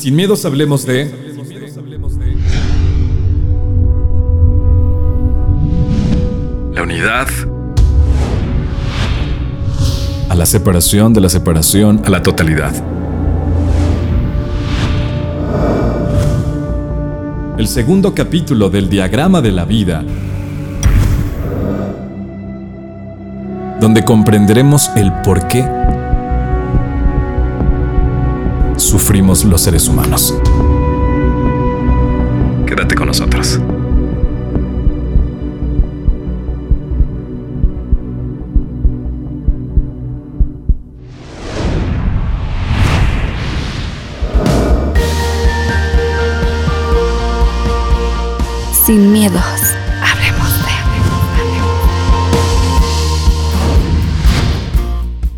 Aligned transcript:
Sin 0.00 0.16
miedos 0.16 0.46
hablemos 0.46 0.86
de... 0.86 1.12
La 6.74 6.82
unidad. 6.82 7.28
A 10.30 10.34
la 10.34 10.46
separación 10.46 11.12
de 11.12 11.20
la 11.20 11.28
separación 11.28 12.00
a 12.06 12.08
la 12.08 12.22
totalidad. 12.22 12.72
El 17.58 17.68
segundo 17.68 18.14
capítulo 18.14 18.70
del 18.70 18.88
diagrama 18.88 19.42
de 19.42 19.52
la 19.52 19.66
vida 19.66 20.02
donde 23.78 24.02
comprenderemos 24.02 24.90
el 24.96 25.12
por 25.22 25.46
qué 25.46 25.68
sufrimos 28.90 29.44
los 29.44 29.60
seres 29.60 29.86
humanos. 29.86 30.34
Quédate 32.66 32.96
con 32.96 33.06
nosotros. 33.06 33.29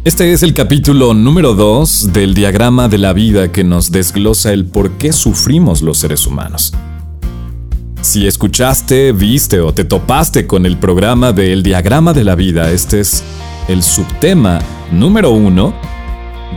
Este 0.05 0.33
es 0.33 0.42
el 0.42 0.52
capítulo 0.52 1.15
número 1.15 1.55
2 1.55 2.12
del 2.12 2.34
diagrama 2.34 2.88
de 2.88 2.98
la 2.98 3.12
vida 3.12 3.52
que 3.52 3.62
nos 3.62 3.93
desglosa 3.93 4.52
el 4.52 4.65
por 4.65 4.91
qué 4.99 5.13
sufrimos 5.13 5.80
los 5.80 5.99
seres 5.99 6.26
humanos. 6.26 6.74
Si 8.01 8.26
escuchaste, 8.26 9.13
viste 9.13 9.60
o 9.60 9.73
te 9.73 9.85
topaste 9.85 10.49
con 10.49 10.66
el 10.66 10.76
programa 10.76 11.30
del 11.30 11.63
diagrama 11.63 12.13
de 12.13 12.24
la 12.24 12.35
vida, 12.35 12.73
este 12.73 12.99
es 12.99 13.23
el 13.68 13.85
subtema 13.85 14.59
número 14.91 15.30
1 15.30 15.73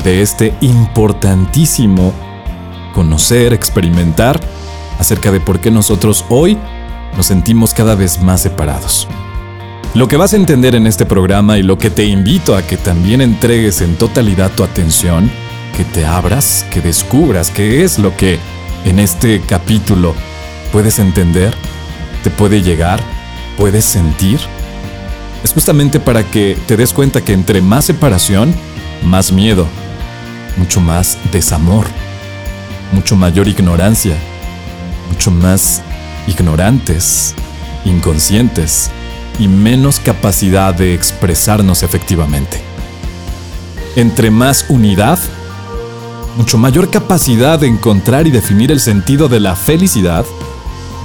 de 0.04 0.24
este 0.24 0.56
importantísimo 0.62 2.14
conocer, 2.96 3.54
experimentar 3.54 4.40
acerca 4.98 5.32
de 5.32 5.40
por 5.40 5.60
qué 5.60 5.70
nosotros 5.70 6.26
hoy 6.30 6.58
nos 7.16 7.28
sentimos 7.28 7.76
cada 7.76 7.94
vez 7.94 8.20
más 8.24 8.42
separados. 8.42 9.08
Lo 9.96 10.10
que 10.10 10.18
vas 10.18 10.34
a 10.34 10.36
entender 10.36 10.76
en 10.76 10.88
este 10.88 11.06
programa 11.06 11.58
y 11.58 11.64
lo 11.64 11.78
que 11.78 11.90
te 11.90 12.04
invito 12.04 12.58
a 12.58 12.64
que 12.64 12.76
también 12.76 13.22
entregues 13.22 13.80
en 13.80 13.96
totalidad 13.96 14.52
tu 14.52 14.66
atención, 14.66 15.32
que 15.78 15.86
te 15.86 16.06
abras, 16.06 16.66
que 16.70 16.82
descubras 16.82 17.50
qué 17.50 17.86
es 17.86 17.98
lo 17.98 18.14
que 18.18 18.38
en 18.84 19.00
este 19.00 19.40
capítulo 19.40 20.14
puedes 20.74 21.00
entender, 21.00 21.54
te 22.26 22.30
puede 22.30 22.62
llegar, 22.62 23.00
puedes 23.58 23.86
sentir, 23.86 24.38
es 25.46 25.54
justamente 25.54 26.02
para 26.02 26.24
que 26.24 26.58
te 26.68 26.76
des 26.76 26.92
cuenta 26.92 27.22
que 27.22 27.32
entre 27.32 27.62
más 27.62 27.86
separación, 27.86 28.54
más 29.02 29.32
miedo, 29.32 29.66
mucho 30.58 30.82
más 30.82 31.18
desamor, 31.32 31.86
mucho 32.92 33.16
mayor 33.16 33.48
ignorancia, 33.48 34.18
mucho 35.10 35.32
más 35.32 35.82
ignorantes, 36.28 37.34
inconscientes, 37.86 38.92
y 39.40 39.48
menos 39.48 40.00
capacidad 40.00 40.74
de 40.74 40.94
expresarnos 40.94 41.84
efectivamente. 41.84 42.62
Entre 43.96 44.32
más 44.32 44.66
unidad, 44.70 45.20
mucho 46.38 46.58
mayor 46.58 46.90
capacidad 46.90 47.60
de 47.60 47.68
encontrar 47.68 48.28
y 48.28 48.32
definir 48.32 48.72
el 48.72 48.80
sentido 48.80 49.28
de 49.30 49.40
la 49.40 49.56
felicidad, 49.56 50.26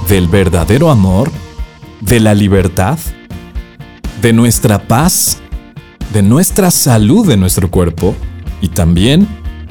del 0.09 0.27
verdadero 0.27 0.89
amor, 0.89 1.31
de 2.01 2.19
la 2.19 2.33
libertad, 2.33 2.99
de 4.21 4.33
nuestra 4.33 4.87
paz, 4.87 5.39
de 6.13 6.21
nuestra 6.21 6.71
salud 6.71 7.25
de 7.27 7.37
nuestro 7.37 7.71
cuerpo 7.71 8.15
y 8.61 8.67
también 8.67 9.27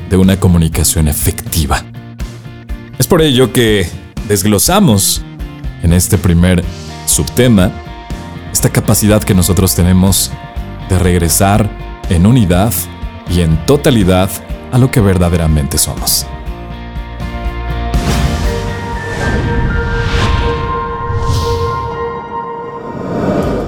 de 0.09 0.16
una 0.16 0.41
comunicación 0.41 1.09
efectiva. 1.09 1.84
Es 2.98 3.06
por 3.06 3.22
ello 3.22 3.53
que 3.53 3.87
desglosamos 4.28 5.22
en 5.82 5.92
este 5.92 6.19
primer 6.19 6.65
subtema 7.06 7.71
esta 8.53 8.71
capacidad 8.71 9.22
que 9.22 9.34
nosotros 9.34 9.75
tenemos 9.75 10.31
de 10.88 10.99
regresar 10.99 11.71
en 12.09 12.27
unidad 12.27 12.72
y 13.31 13.41
en 13.41 13.65
totalidad 13.66 14.31
a 14.72 14.78
lo 14.78 14.91
que 14.91 15.00
verdaderamente 15.00 15.78
somos. 15.78 16.27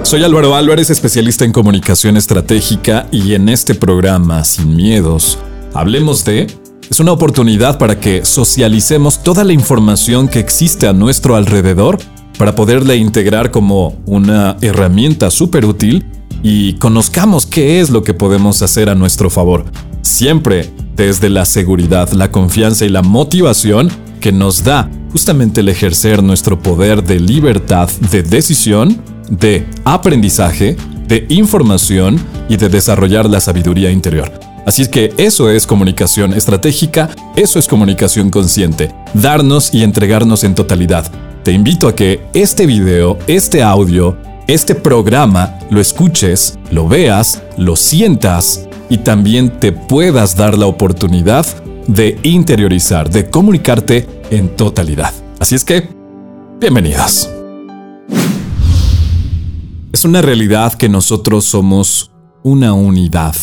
Soy 0.03 0.23
Álvaro 0.23 0.53
Álvarez, 0.53 0.91
especialista 0.91 1.43
en 1.43 1.51
comunicación 1.51 2.17
estratégica 2.17 3.07
y 3.11 3.33
en 3.33 3.49
este 3.49 3.73
programa, 3.73 4.43
Sin 4.43 4.75
Miedos, 4.75 5.39
hablemos 5.73 6.23
de... 6.23 6.47
Es 6.89 6.99
una 6.99 7.13
oportunidad 7.13 7.79
para 7.79 7.99
que 7.99 8.23
socialicemos 8.23 9.23
toda 9.23 9.43
la 9.43 9.53
información 9.53 10.27
que 10.27 10.39
existe 10.39 10.87
a 10.87 10.93
nuestro 10.93 11.35
alrededor 11.35 11.97
para 12.37 12.55
poderla 12.55 12.95
integrar 12.95 13.51
como 13.51 13.95
una 14.05 14.57
herramienta 14.61 15.29
súper 15.29 15.65
útil 15.65 16.05
y 16.41 16.73
conozcamos 16.73 17.45
qué 17.45 17.79
es 17.79 17.89
lo 17.89 18.03
que 18.03 18.13
podemos 18.13 18.61
hacer 18.61 18.89
a 18.89 18.95
nuestro 18.95 19.29
favor. 19.29 19.65
Siempre 20.01 20.69
desde 20.95 21.29
la 21.29 21.45
seguridad, 21.45 22.11
la 22.11 22.31
confianza 22.31 22.85
y 22.85 22.89
la 22.89 23.01
motivación 23.01 23.89
que 24.19 24.31
nos 24.31 24.63
da 24.63 24.89
justamente 25.11 25.61
el 25.61 25.69
ejercer 25.69 26.21
nuestro 26.21 26.61
poder 26.61 27.03
de 27.03 27.19
libertad, 27.19 27.89
de 28.11 28.23
decisión, 28.23 29.01
de 29.29 29.65
aprendizaje, 29.85 30.75
de 31.07 31.25
información 31.29 32.19
y 32.49 32.57
de 32.57 32.69
desarrollar 32.69 33.29
la 33.29 33.39
sabiduría 33.39 33.91
interior. 33.91 34.31
Así 34.65 34.81
es 34.81 34.89
que 34.89 35.13
eso 35.17 35.49
es 35.49 35.67
comunicación 35.67 36.33
estratégica, 36.33 37.09
eso 37.35 37.59
es 37.59 37.67
comunicación 37.67 38.29
consciente, 38.29 38.93
darnos 39.13 39.73
y 39.73 39.83
entregarnos 39.83 40.43
en 40.43 40.55
totalidad 40.55 41.11
te 41.43 41.51
invito 41.51 41.89
a 41.89 41.95
que 41.95 42.25
este 42.33 42.65
video, 42.65 43.17
este 43.27 43.61
audio, 43.61 44.17
este 44.47 44.75
programa 44.75 45.59
lo 45.69 45.81
escuches, 45.81 46.57
lo 46.71 46.87
veas, 46.87 47.43
lo 47.57 47.75
sientas 47.75 48.67
y 48.89 48.99
también 48.99 49.59
te 49.59 49.73
puedas 49.73 50.37
dar 50.37 50.57
la 50.57 50.67
oportunidad 50.67 51.45
de 51.87 52.17
interiorizar, 52.23 53.09
de 53.09 53.29
comunicarte 53.29 54.07
en 54.31 54.55
totalidad. 54.55 55.13
Así 55.39 55.55
es 55.55 55.65
que, 55.65 55.89
bienvenidos. 56.61 57.29
Es 59.91 60.05
una 60.05 60.21
realidad 60.21 60.73
que 60.75 60.87
nosotros 60.87 61.43
somos 61.43 62.11
una 62.43 62.73
unidad, 62.73 63.35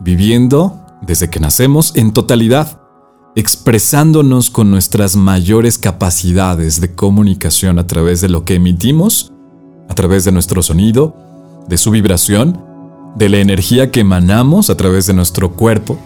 viviendo 0.00 0.86
desde 1.02 1.28
que 1.28 1.38
nacemos 1.38 1.94
en 1.96 2.12
totalidad 2.12 2.79
expresándonos 3.40 4.50
con 4.50 4.70
nuestras 4.70 5.16
mayores 5.16 5.78
capacidades 5.78 6.80
de 6.80 6.94
comunicación 6.94 7.78
a 7.78 7.86
través 7.86 8.20
de 8.20 8.28
lo 8.28 8.44
que 8.44 8.54
emitimos, 8.54 9.32
a 9.88 9.94
través 9.94 10.24
de 10.24 10.32
nuestro 10.32 10.62
sonido, 10.62 11.16
de 11.66 11.78
su 11.78 11.90
vibración, 11.90 12.62
de 13.16 13.28
la 13.28 13.38
energía 13.38 13.90
que 13.90 14.00
emanamos 14.00 14.70
a 14.70 14.76
través 14.76 15.06
de 15.06 15.14
nuestro 15.14 15.52
cuerpo, 15.52 15.98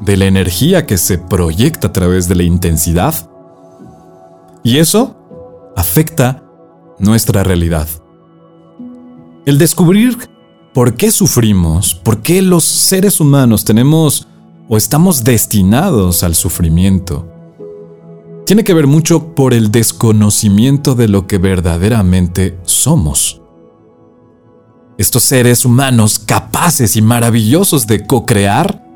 de 0.00 0.16
la 0.16 0.26
energía 0.26 0.84
que 0.84 0.98
se 0.98 1.16
proyecta 1.16 1.86
a 1.86 1.92
través 1.92 2.28
de 2.28 2.34
la 2.34 2.42
intensidad. 2.42 3.14
Y 4.62 4.78
eso 4.78 5.16
afecta 5.76 6.42
nuestra 6.98 7.44
realidad. 7.44 7.88
El 9.46 9.58
descubrir 9.58 10.18
por 10.74 10.96
qué 10.96 11.10
sufrimos, 11.10 11.94
por 11.94 12.20
qué 12.20 12.42
los 12.42 12.64
seres 12.64 13.20
humanos 13.20 13.64
tenemos 13.64 14.26
o 14.72 14.76
estamos 14.76 15.24
destinados 15.24 16.22
al 16.22 16.36
sufrimiento. 16.36 17.26
Tiene 18.46 18.62
que 18.62 18.72
ver 18.72 18.86
mucho 18.86 19.34
por 19.34 19.52
el 19.52 19.72
desconocimiento 19.72 20.94
de 20.94 21.08
lo 21.08 21.26
que 21.26 21.38
verdaderamente 21.38 22.56
somos. 22.62 23.42
Estos 24.96 25.24
seres 25.24 25.64
humanos 25.64 26.20
capaces 26.20 26.94
y 26.94 27.02
maravillosos 27.02 27.88
de 27.88 28.06
co-crear 28.06 28.86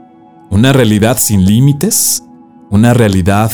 una 0.49 0.73
realidad 0.73 1.19
sin 1.19 1.45
límites, 1.45 2.23
una 2.71 2.95
realidad 2.95 3.51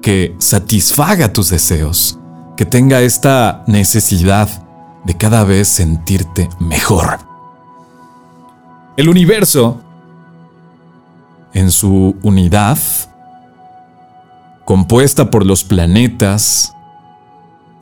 que 0.00 0.34
satisfaga 0.38 1.34
tus 1.34 1.50
deseos, 1.50 2.18
que 2.56 2.64
tenga 2.64 3.02
esta 3.02 3.62
necesidad 3.66 4.48
de 5.04 5.18
cada 5.18 5.44
vez 5.44 5.68
sentirte 5.68 6.48
mejor. 6.60 7.18
El 8.96 9.10
universo 9.10 9.81
en 11.54 11.70
su 11.70 12.16
unidad, 12.22 12.78
compuesta 14.64 15.30
por 15.30 15.44
los 15.44 15.64
planetas, 15.64 16.72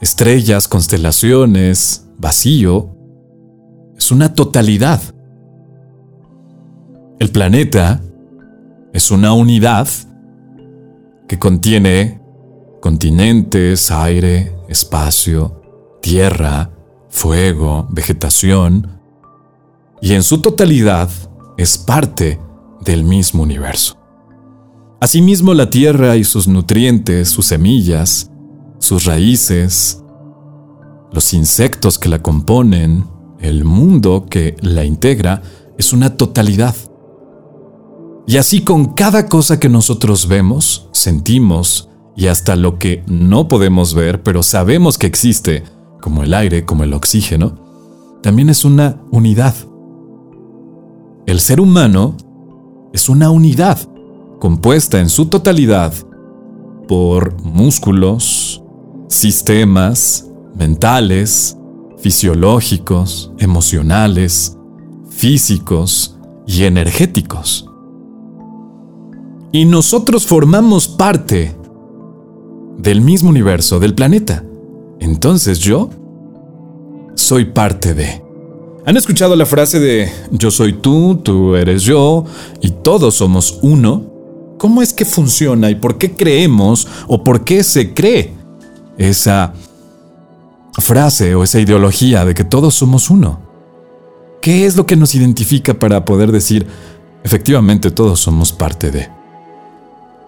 estrellas, 0.00 0.66
constelaciones, 0.66 2.06
vacío, 2.18 2.90
es 3.96 4.10
una 4.10 4.34
totalidad. 4.34 5.00
El 7.18 7.30
planeta 7.30 8.00
es 8.92 9.10
una 9.10 9.32
unidad 9.32 9.86
que 11.28 11.38
contiene 11.38 12.20
continentes, 12.80 13.90
aire, 13.90 14.56
espacio, 14.68 15.60
tierra, 16.00 16.70
fuego, 17.08 17.86
vegetación, 17.90 19.00
y 20.00 20.14
en 20.14 20.22
su 20.22 20.40
totalidad 20.40 21.10
es 21.58 21.76
parte 21.76 22.40
del 22.80 23.04
mismo 23.04 23.42
universo. 23.42 23.96
Asimismo, 25.00 25.54
la 25.54 25.70
tierra 25.70 26.16
y 26.16 26.24
sus 26.24 26.46
nutrientes, 26.46 27.28
sus 27.28 27.46
semillas, 27.46 28.30
sus 28.78 29.04
raíces, 29.04 30.02
los 31.12 31.32
insectos 31.32 31.98
que 31.98 32.08
la 32.08 32.20
componen, 32.20 33.06
el 33.40 33.64
mundo 33.64 34.26
que 34.28 34.56
la 34.60 34.84
integra, 34.84 35.42
es 35.78 35.92
una 35.92 36.16
totalidad. 36.16 36.74
Y 38.26 38.36
así 38.36 38.62
con 38.62 38.92
cada 38.94 39.26
cosa 39.26 39.58
que 39.58 39.68
nosotros 39.68 40.28
vemos, 40.28 40.88
sentimos 40.92 41.88
y 42.16 42.26
hasta 42.26 42.54
lo 42.54 42.78
que 42.78 43.02
no 43.06 43.48
podemos 43.48 43.94
ver, 43.94 44.22
pero 44.22 44.42
sabemos 44.42 44.98
que 44.98 45.06
existe, 45.06 45.64
como 46.00 46.22
el 46.22 46.34
aire, 46.34 46.64
como 46.64 46.84
el 46.84 46.92
oxígeno, 46.92 47.58
también 48.22 48.50
es 48.50 48.64
una 48.64 49.00
unidad. 49.10 49.54
El 51.26 51.40
ser 51.40 51.60
humano 51.60 52.16
es 52.92 53.08
una 53.08 53.30
unidad 53.30 53.78
compuesta 54.38 55.00
en 55.00 55.08
su 55.08 55.26
totalidad 55.26 55.92
por 56.88 57.40
músculos, 57.42 58.62
sistemas 59.08 60.26
mentales, 60.56 61.56
fisiológicos, 61.98 63.32
emocionales, 63.38 64.56
físicos 65.08 66.18
y 66.46 66.64
energéticos. 66.64 67.66
Y 69.52 69.64
nosotros 69.64 70.26
formamos 70.26 70.88
parte 70.88 71.56
del 72.78 73.00
mismo 73.00 73.30
universo, 73.30 73.78
del 73.78 73.94
planeta. 73.94 74.44
Entonces 75.00 75.58
yo 75.58 75.90
soy 77.14 77.46
parte 77.46 77.94
de. 77.94 78.29
¿Han 78.90 78.96
escuchado 78.96 79.36
la 79.36 79.46
frase 79.46 79.78
de 79.78 80.10
yo 80.32 80.50
soy 80.50 80.72
tú, 80.72 81.20
tú 81.22 81.54
eres 81.54 81.84
yo 81.84 82.24
y 82.60 82.70
todos 82.70 83.14
somos 83.14 83.60
uno? 83.62 84.04
¿Cómo 84.58 84.82
es 84.82 84.92
que 84.92 85.04
funciona 85.04 85.70
y 85.70 85.76
por 85.76 85.96
qué 85.96 86.10
creemos 86.16 86.88
o 87.06 87.22
por 87.22 87.44
qué 87.44 87.62
se 87.62 87.94
cree 87.94 88.32
esa 88.98 89.54
frase 90.72 91.36
o 91.36 91.44
esa 91.44 91.60
ideología 91.60 92.24
de 92.24 92.34
que 92.34 92.42
todos 92.42 92.74
somos 92.74 93.10
uno? 93.10 93.38
¿Qué 94.42 94.66
es 94.66 94.74
lo 94.74 94.86
que 94.86 94.96
nos 94.96 95.14
identifica 95.14 95.74
para 95.74 96.04
poder 96.04 96.32
decir 96.32 96.66
efectivamente 97.22 97.92
todos 97.92 98.18
somos 98.18 98.52
parte 98.52 98.90
de? 98.90 99.08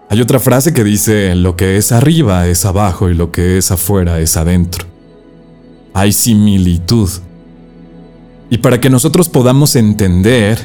Hay 0.09 0.21
otra 0.21 0.39
frase 0.39 0.73
que 0.73 0.85
dice, 0.85 1.35
lo 1.35 1.57
que 1.57 1.75
es 1.75 1.91
arriba 1.91 2.47
es 2.47 2.63
abajo 2.63 3.09
y 3.09 3.13
lo 3.13 3.29
que 3.29 3.57
es 3.57 3.71
afuera 3.71 4.21
es 4.21 4.37
adentro. 4.37 4.85
Hay 5.93 6.13
similitud. 6.13 7.09
Y 8.49 8.59
para 8.59 8.79
que 8.79 8.89
nosotros 8.89 9.29
podamos 9.29 9.75
entender 9.75 10.59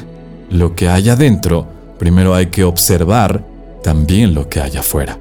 lo 0.49 0.75
que 0.75 0.89
hay 0.89 1.09
adentro, 1.09 1.67
primero 1.97 2.35
hay 2.35 2.47
que 2.47 2.63
observar 2.63 3.43
también 3.83 4.33
lo 4.33 4.49
que 4.49 4.61
hay 4.61 4.77
afuera. 4.77 5.19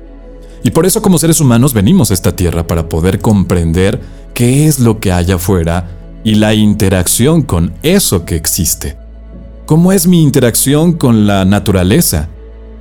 Y 0.62 0.70
por 0.70 0.86
eso 0.86 1.00
como 1.02 1.18
seres 1.18 1.40
humanos 1.40 1.72
venimos 1.72 2.10
a 2.10 2.14
esta 2.14 2.34
tierra 2.34 2.66
para 2.66 2.88
poder 2.88 3.20
comprender 3.20 4.00
qué 4.34 4.66
es 4.66 4.80
lo 4.80 5.00
que 5.00 5.12
hay 5.12 5.30
afuera 5.30 5.90
y 6.24 6.34
la 6.34 6.54
interacción 6.54 7.42
con 7.42 7.74
eso 7.82 8.24
que 8.24 8.36
existe. 8.36 8.96
¿Cómo 9.66 9.92
es 9.92 10.06
mi 10.06 10.22
interacción 10.22 10.94
con 10.94 11.26
la 11.26 11.44
naturaleza, 11.44 12.28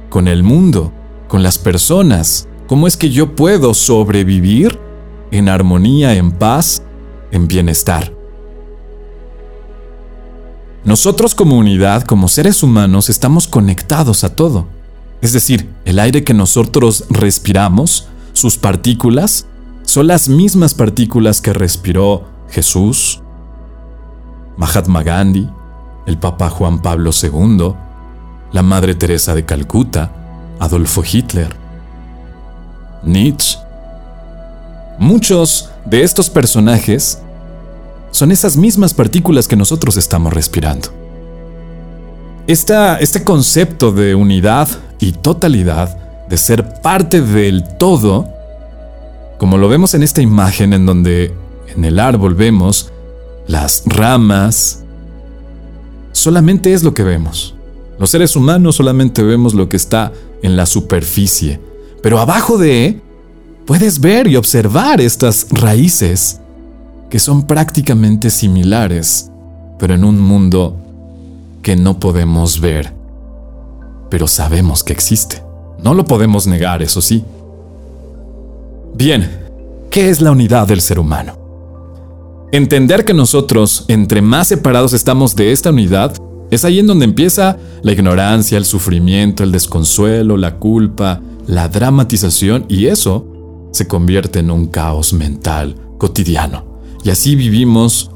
con 0.09 0.27
el 0.27 0.44
mundo, 0.44 0.91
con 1.27 1.44
las 1.44 1.57
personas. 1.57 2.47
¿Cómo 2.68 2.88
es 2.88 2.97
que 2.97 3.09
yo 3.09 3.35
puedo 3.35 3.74
sobrevivir 3.74 4.77
en 5.31 5.50
armonía, 5.50 6.15
en 6.15 6.31
paz, 6.31 6.83
en 7.31 7.47
bienestar? 7.47 8.16
Nosotros 10.88 11.36
como 11.36 11.57
unidad, 11.57 12.04
como 12.04 12.30
seres 12.30 12.63
humanos, 12.63 13.10
estamos 13.10 13.45
conectados 13.45 14.24
a 14.24 14.34
todo. 14.34 14.68
Es 15.19 15.34
decir, 15.34 15.69
el 15.84 16.00
aire 16.00 16.24
que 16.24 16.34
nosotros 16.34 17.04
respiramos, 17.10 18.07
sus 18.31 18.56
partículas, 18.56 19.48
son 19.84 20.07
las 20.07 20.30
mismas 20.30 20.74
partículas 20.74 21.42
que 21.42 21.51
respiró 21.51 22.24
Jesús, 22.50 23.19
Mahatma 24.56 25.04
Gandhi, 25.04 25.50
el 26.06 26.18
Papa 26.19 26.50
Juan 26.50 26.81
Pablo 26.81 27.12
II, 27.22 27.74
la 28.54 28.63
Madre 28.63 28.95
Teresa 28.95 29.36
de 29.36 29.44
Calcuta, 29.44 30.13
Adolfo 30.57 31.04
Hitler, 31.04 31.54
Nietzsche. 33.04 33.57
Muchos 35.00 35.69
de 35.84 36.04
estos 36.04 36.30
personajes 36.30 37.22
son 38.17 38.31
esas 38.31 38.57
mismas 38.57 38.95
partículas 38.95 39.47
que 39.47 39.55
nosotros 39.55 39.95
estamos 39.95 40.33
respirando. 40.33 40.89
este 42.47 43.23
concepto 43.23 43.91
de 43.91 44.15
unidad 44.15 44.67
y 44.99 45.11
totalidad, 45.11 45.95
de 46.27 46.37
ser 46.37 46.81
parte 46.81 47.21
del 47.21 47.63
todo, 47.77 48.27
como 49.37 49.59
lo 49.59 49.69
vemos 49.69 49.93
en 49.93 50.01
esta 50.01 50.21
imagen 50.21 50.73
en 50.73 50.87
donde 50.87 51.31
en 51.75 51.85
el 51.85 51.99
árbol 51.99 52.33
vemos 52.33 52.91
las 53.45 53.83
ramas, 53.85 54.83
solamente 56.11 56.73
es 56.73 56.83
lo 56.83 56.95
que 56.95 57.03
vemos. 57.03 57.53
Los 57.99 58.09
seres 58.09 58.35
humanos 58.35 58.77
solamente 58.77 59.21
vemos 59.21 59.53
lo 59.53 59.69
que 59.69 59.77
está 59.77 60.11
en 60.41 60.57
la 60.57 60.65
superficie, 60.65 61.59
pero 62.01 62.19
abajo 62.19 62.57
de 62.57 62.99
puedes 63.67 63.99
ver 63.99 64.27
y 64.27 64.37
observar 64.37 65.01
estas 65.01 65.47
raíces 65.51 66.39
que 67.09 67.19
son 67.19 67.48
prácticamente 67.48 68.30
similares, 68.30 69.31
pero 69.80 69.94
en 69.94 70.04
un 70.04 70.19
mundo 70.19 70.75
que 71.62 71.75
no 71.75 72.00
podemos 72.00 72.59
ver, 72.59 72.94
pero 74.09 74.27
sabemos 74.27 74.83
que 74.83 74.94
existe. 74.94 75.44
No 75.81 75.94
lo 75.94 76.06
podemos 76.06 76.48
negar, 76.48 76.81
eso 76.81 77.01
sí. 77.01 77.24
Bien, 78.95 79.30
¿qué 79.89 80.09
es 80.09 80.21
la 80.21 80.31
unidad 80.31 80.68
del 80.68 80.81
ser 80.81 81.00
humano? 81.00 81.38
Entender 82.51 83.06
que 83.06 83.13
nosotros, 83.13 83.86
entre 83.88 84.21
más 84.21 84.48
separados 84.48 84.94
estamos 84.94 85.36
de 85.36 85.51
esta 85.51 85.69
unidad, 85.69 86.13
es 86.50 86.63
ahí 86.63 86.80
en 86.80 86.88
donde 86.88 87.06
empieza 87.06 87.57
la 87.83 87.92
ignorancia, 87.92 88.57
el 88.57 88.65
sufrimiento, 88.65 89.44
el 89.44 89.51
desconsuelo, 89.51 90.38
la 90.38 90.56
culpa, 90.56 91.21
la 91.46 91.67
dramatización 91.67 92.65
y 92.70 92.88
eso 92.88 93.25
se 93.72 93.88
convierte 93.88 94.39
en 94.39 94.51
un 94.51 94.67
caos 94.67 95.13
mental 95.13 95.75
cotidiano. 95.98 96.66
Y 97.07 97.09
así 97.09 97.37
vivimos 97.37 98.11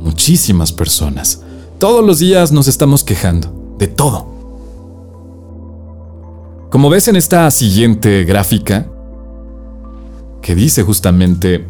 muchísimas 0.00 0.72
personas. 0.72 1.44
Todos 1.78 2.04
los 2.04 2.18
días 2.18 2.50
nos 2.50 2.66
estamos 2.66 3.04
quejando 3.04 3.76
de 3.78 3.86
todo. 3.86 4.26
Como 6.68 6.90
ves 6.90 7.06
en 7.06 7.14
esta 7.14 7.48
siguiente 7.52 8.24
gráfica, 8.24 8.88
que 10.40 10.56
dice 10.56 10.82
justamente 10.82 11.68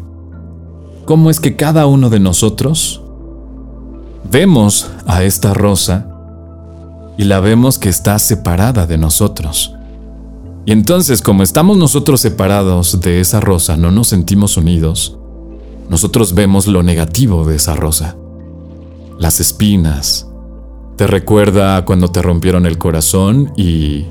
cómo 1.05 1.29
es 1.29 1.39
que 1.39 1.55
cada 1.55 1.85
uno 1.85 2.09
de 2.09 2.19
nosotros 2.19 3.03
Vemos 4.31 4.89
a 5.05 5.23
esta 5.23 5.53
rosa 5.53 6.07
y 7.19 7.25
la 7.25 7.39
vemos 7.39 7.77
que 7.77 7.89
está 7.89 8.17
separada 8.17 8.87
de 8.87 8.97
nosotros. 8.97 9.75
Y 10.65 10.71
entonces, 10.71 11.21
como 11.21 11.43
estamos 11.43 11.77
nosotros 11.77 12.21
separados 12.21 12.99
de 12.99 13.19
esa 13.19 13.41
rosa, 13.41 13.77
no 13.77 13.91
nos 13.91 14.07
sentimos 14.07 14.57
unidos, 14.57 15.19
nosotros 15.89 16.33
vemos 16.33 16.67
lo 16.67 16.83
negativo 16.83 17.45
de 17.45 17.55
esa 17.55 17.75
rosa. 17.75 18.15
Las 19.19 19.39
espinas. 19.39 20.27
Te 20.95 21.07
recuerda 21.07 21.83
cuando 21.85 22.11
te 22.11 22.21
rompieron 22.21 22.65
el 22.65 22.77
corazón 22.77 23.51
y 23.57 24.05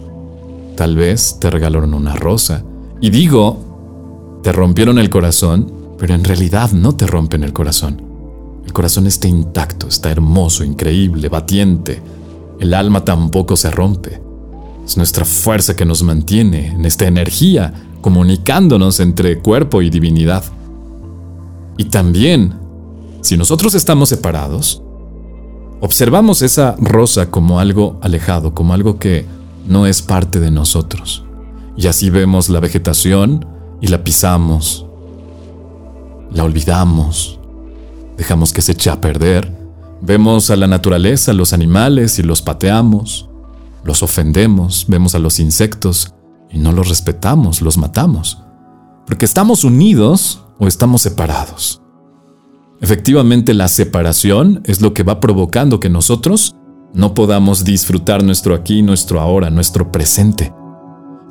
tal 0.77 0.97
vez 0.97 1.39
te 1.41 1.51
regalaron 1.51 1.95
una 1.95 2.17
rosa. 2.17 2.65
Y 3.01 3.11
digo, 3.11 4.41
te 4.43 4.53
rompieron 4.53 4.99
el 4.99 5.11
corazón, 5.11 5.73
pero 5.99 6.15
en 6.15 6.25
realidad 6.25 6.73
no 6.73 6.95
te 6.97 7.07
rompen 7.07 7.45
el 7.45 7.53
corazón 7.53 8.13
el 8.65 8.73
corazón 8.73 9.07
está 9.07 9.29
intacto, 9.29 9.89
está 9.89 10.11
hermoso, 10.11 10.65
increíble, 10.65 11.29
batiente. 11.29 12.01
El 12.59 12.75
alma 12.75 13.05
tampoco 13.05 13.57
se 13.57 13.71
rompe. 13.71 14.21
Es 14.85 14.97
nuestra 14.97 15.25
fuerza 15.25 15.77
que 15.77 15.85
nos 15.85 16.03
mantiene 16.03 16.69
en 16.69 16.85
esta 16.85 17.07
energía, 17.07 17.73
comunicándonos 18.01 19.01
entre 19.01 19.39
cuerpo 19.41 19.83
y 19.83 19.91
divinidad. 19.91 20.45
Y 21.77 21.85
también, 21.85 22.55
si 23.21 23.37
nosotros 23.37 23.75
estamos 23.75 24.09
separados, 24.09 24.83
observamos 25.81 26.43
esa 26.43 26.77
rosa 26.79 27.31
como 27.31 27.59
algo 27.59 27.99
alejado, 28.03 28.55
como 28.55 28.75
algo 28.75 28.99
que 28.99 29.27
no 29.67 29.87
es 29.87 30.03
parte 30.03 30.41
de 30.41 30.51
nosotros. 30.51 31.25
Y 31.77 31.87
así 31.87 32.11
vemos 32.11 32.49
la 32.49 32.61
vegetación 32.61 33.47
y 33.81 33.89
la 33.89 34.05
pisamos, 34.05 34.87
la 36.31 36.45
olvidamos, 36.45 37.39
dejamos 38.17 38.53
que 38.53 38.63
se 38.63 38.73
eche 38.73 38.91
a 38.91 39.01
perder, 39.01 39.53
vemos 40.01 40.51
a 40.51 40.57
la 40.57 40.67
naturaleza, 40.67 41.33
los 41.33 41.53
animales 41.53 42.19
y 42.19 42.23
los 42.23 42.43
pateamos, 42.43 43.29
los 43.85 44.03
ofendemos, 44.03 44.87
vemos 44.89 45.15
a 45.15 45.19
los 45.19 45.41
insectos 45.41 46.15
y 46.51 46.59
no 46.59 46.73
los 46.73 46.89
respetamos, 46.89 47.63
los 47.63 47.79
matamos. 47.79 48.39
Porque 49.07 49.25
estamos 49.25 49.65
unidos 49.65 50.42
o 50.63 50.69
estamos 50.69 51.03
separados. 51.03 51.83
Efectivamente, 52.81 53.53
la 53.53 53.67
separación 53.67 54.63
es 54.65 54.81
lo 54.81 54.95
que 54.95 55.03
va 55.03 55.19
provocando 55.19 55.81
que 55.81 55.89
nosotros 55.89 56.55
no 56.95 57.15
podamos 57.15 57.65
disfrutar 57.65 58.23
nuestro 58.23 58.55
aquí, 58.55 58.81
nuestro 58.81 59.21
ahora, 59.21 59.51
nuestro 59.51 59.91
presente. 59.91 60.55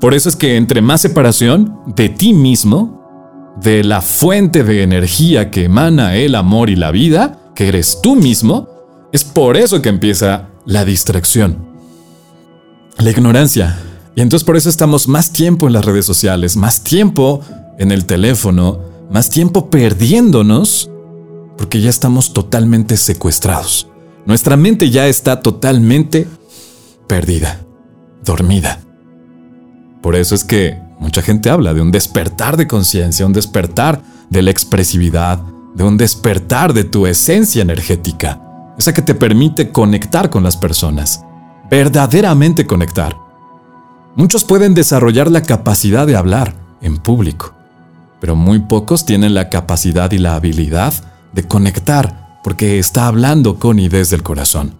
Por 0.01 0.13
eso 0.13 0.27
es 0.27 0.35
que 0.35 0.57
entre 0.57 0.81
más 0.81 1.00
separación 1.00 1.79
de 1.95 2.09
ti 2.09 2.33
mismo, 2.33 3.55
de 3.61 3.85
la 3.85 4.01
fuente 4.01 4.65
de 4.65 4.83
energía 4.83 5.50
que 5.50 5.63
emana 5.63 6.15
el 6.17 6.35
amor 6.35 6.69
y 6.69 6.75
la 6.75 6.91
vida, 6.91 7.39
que 7.55 7.69
eres 7.69 8.00
tú 8.03 8.17
mismo, 8.17 8.67
es 9.13 9.23
por 9.23 9.55
eso 9.55 9.81
que 9.81 9.88
empieza 9.88 10.50
la 10.65 10.83
distracción. 10.83 11.69
La 12.97 13.11
ignorancia. 13.11 13.79
Y 14.13 14.19
entonces 14.19 14.45
por 14.45 14.57
eso 14.57 14.67
estamos 14.67 15.07
más 15.07 15.31
tiempo 15.31 15.67
en 15.67 15.73
las 15.73 15.85
redes 15.85 16.05
sociales, 16.05 16.57
más 16.57 16.83
tiempo 16.83 17.39
en 17.77 17.93
el 17.93 18.05
teléfono, 18.05 18.90
más 19.12 19.30
tiempo 19.30 19.70
perdiéndonos, 19.70 20.89
porque 21.58 21.82
ya 21.82 21.89
estamos 21.89 22.34
totalmente 22.34 22.98
secuestrados. 22.98 23.88
Nuestra 24.25 24.56
mente 24.56 24.89
ya 24.89 25.08
está 25.08 25.41
totalmente 25.41 26.27
perdida, 27.08 27.60
dormida. 28.24 28.80
Por 30.01 30.15
eso 30.15 30.34
es 30.34 30.44
que 30.44 30.80
mucha 31.00 31.22
gente 31.22 31.50
habla 31.50 31.74
de 31.74 31.82
un 31.82 31.91
despertar 31.91 32.56
de 32.56 32.68
conciencia, 32.68 33.25
un 33.25 33.34
despertar 33.34 34.01
de 34.30 34.41
la 34.41 34.51
expresividad, 34.51 35.41
de 35.75 35.84
un 35.84 35.98
despertar 35.98 36.74
de 36.74 36.86
tu 36.86 37.06
esencia 37.06 37.62
energética, 37.62 38.41
esa 38.77 38.94
que 38.94 39.01
te 39.01 39.13
permite 39.13 39.72
conectar 39.72 40.30
con 40.30 40.44
las 40.44 40.56
personas, 40.56 41.24
verdaderamente 41.70 42.65
conectar. 42.65 43.18
Muchos 44.15 44.44
pueden 44.46 44.74
desarrollar 44.74 45.30
la 45.30 45.44
capacidad 45.44 46.08
de 46.08 46.15
hablar 46.15 46.56
en 46.82 46.98
público, 46.98 47.53
pero 48.22 48.36
muy 48.36 48.60
pocos 48.60 49.04
tienen 49.06 49.34
la 49.34 49.50
capacidad 49.50 50.12
y 50.12 50.20
la 50.20 50.36
habilidad 50.36 50.94
de 51.34 51.48
conectar 51.48 52.40
porque 52.44 52.80
está 52.80 53.08
hablando 53.08 53.60
con 53.60 53.80
y 53.80 53.90
desde 53.90 54.16
el 54.16 54.24
corazón. 54.24 54.78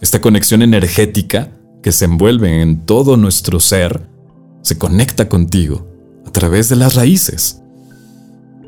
Esta 0.00 0.20
conexión 0.20 0.62
energética 0.62 1.50
que 1.82 1.92
se 1.92 2.06
envuelve 2.06 2.62
en 2.62 2.86
todo 2.86 3.16
nuestro 3.16 3.60
ser 3.60 4.08
se 4.62 4.78
conecta 4.78 5.28
contigo 5.28 5.88
a 6.26 6.30
través 6.30 6.68
de 6.68 6.76
las 6.76 6.94
raíces. 6.94 7.60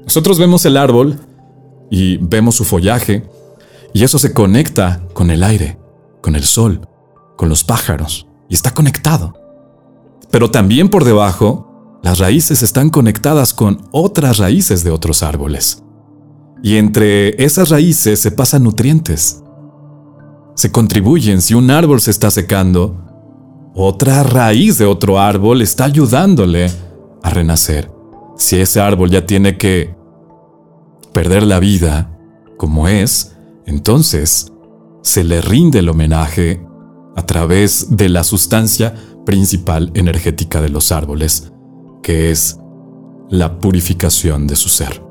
Nosotros 0.04 0.38
vemos 0.38 0.64
el 0.66 0.76
árbol 0.76 1.20
y 1.90 2.16
vemos 2.16 2.56
su 2.56 2.64
follaje, 2.64 3.22
y 3.94 4.02
eso 4.02 4.18
se 4.18 4.32
conecta 4.32 5.02
con 5.12 5.30
el 5.30 5.44
aire, 5.44 5.78
con 6.22 6.34
el 6.34 6.44
sol, 6.44 6.88
con 7.36 7.48
los 7.48 7.62
pájaros, 7.62 8.26
y 8.48 8.54
está 8.54 8.72
conectado. 8.72 9.34
Pero 10.30 10.50
también 10.50 10.88
por 10.88 11.04
debajo, 11.04 11.71
las 12.02 12.18
raíces 12.18 12.62
están 12.62 12.90
conectadas 12.90 13.54
con 13.54 13.86
otras 13.92 14.38
raíces 14.38 14.82
de 14.82 14.90
otros 14.90 15.22
árboles. 15.22 15.82
Y 16.62 16.76
entre 16.76 17.42
esas 17.42 17.70
raíces 17.70 18.20
se 18.20 18.30
pasan 18.30 18.64
nutrientes. 18.64 19.42
Se 20.54 20.70
contribuyen 20.70 21.40
si 21.42 21.54
un 21.54 21.70
árbol 21.70 22.00
se 22.00 22.10
está 22.10 22.30
secando, 22.30 23.02
otra 23.74 24.22
raíz 24.22 24.78
de 24.78 24.84
otro 24.84 25.18
árbol 25.18 25.62
está 25.62 25.84
ayudándole 25.84 26.70
a 27.22 27.30
renacer. 27.30 27.90
Si 28.36 28.56
ese 28.56 28.80
árbol 28.80 29.10
ya 29.10 29.26
tiene 29.26 29.56
que 29.56 29.94
perder 31.12 31.44
la 31.44 31.60
vida 31.60 32.18
como 32.56 32.88
es, 32.88 33.36
entonces 33.66 34.52
se 35.02 35.24
le 35.24 35.40
rinde 35.40 35.80
el 35.80 35.88
homenaje 35.88 36.64
a 37.16 37.26
través 37.26 37.96
de 37.96 38.08
la 38.08 38.24
sustancia 38.24 38.94
principal 39.24 39.90
energética 39.94 40.60
de 40.60 40.68
los 40.68 40.92
árboles, 40.92 41.51
que 42.02 42.30
es 42.30 42.58
la 43.28 43.58
purificación 43.58 44.46
de 44.46 44.56
su 44.56 44.68
ser. 44.68 45.02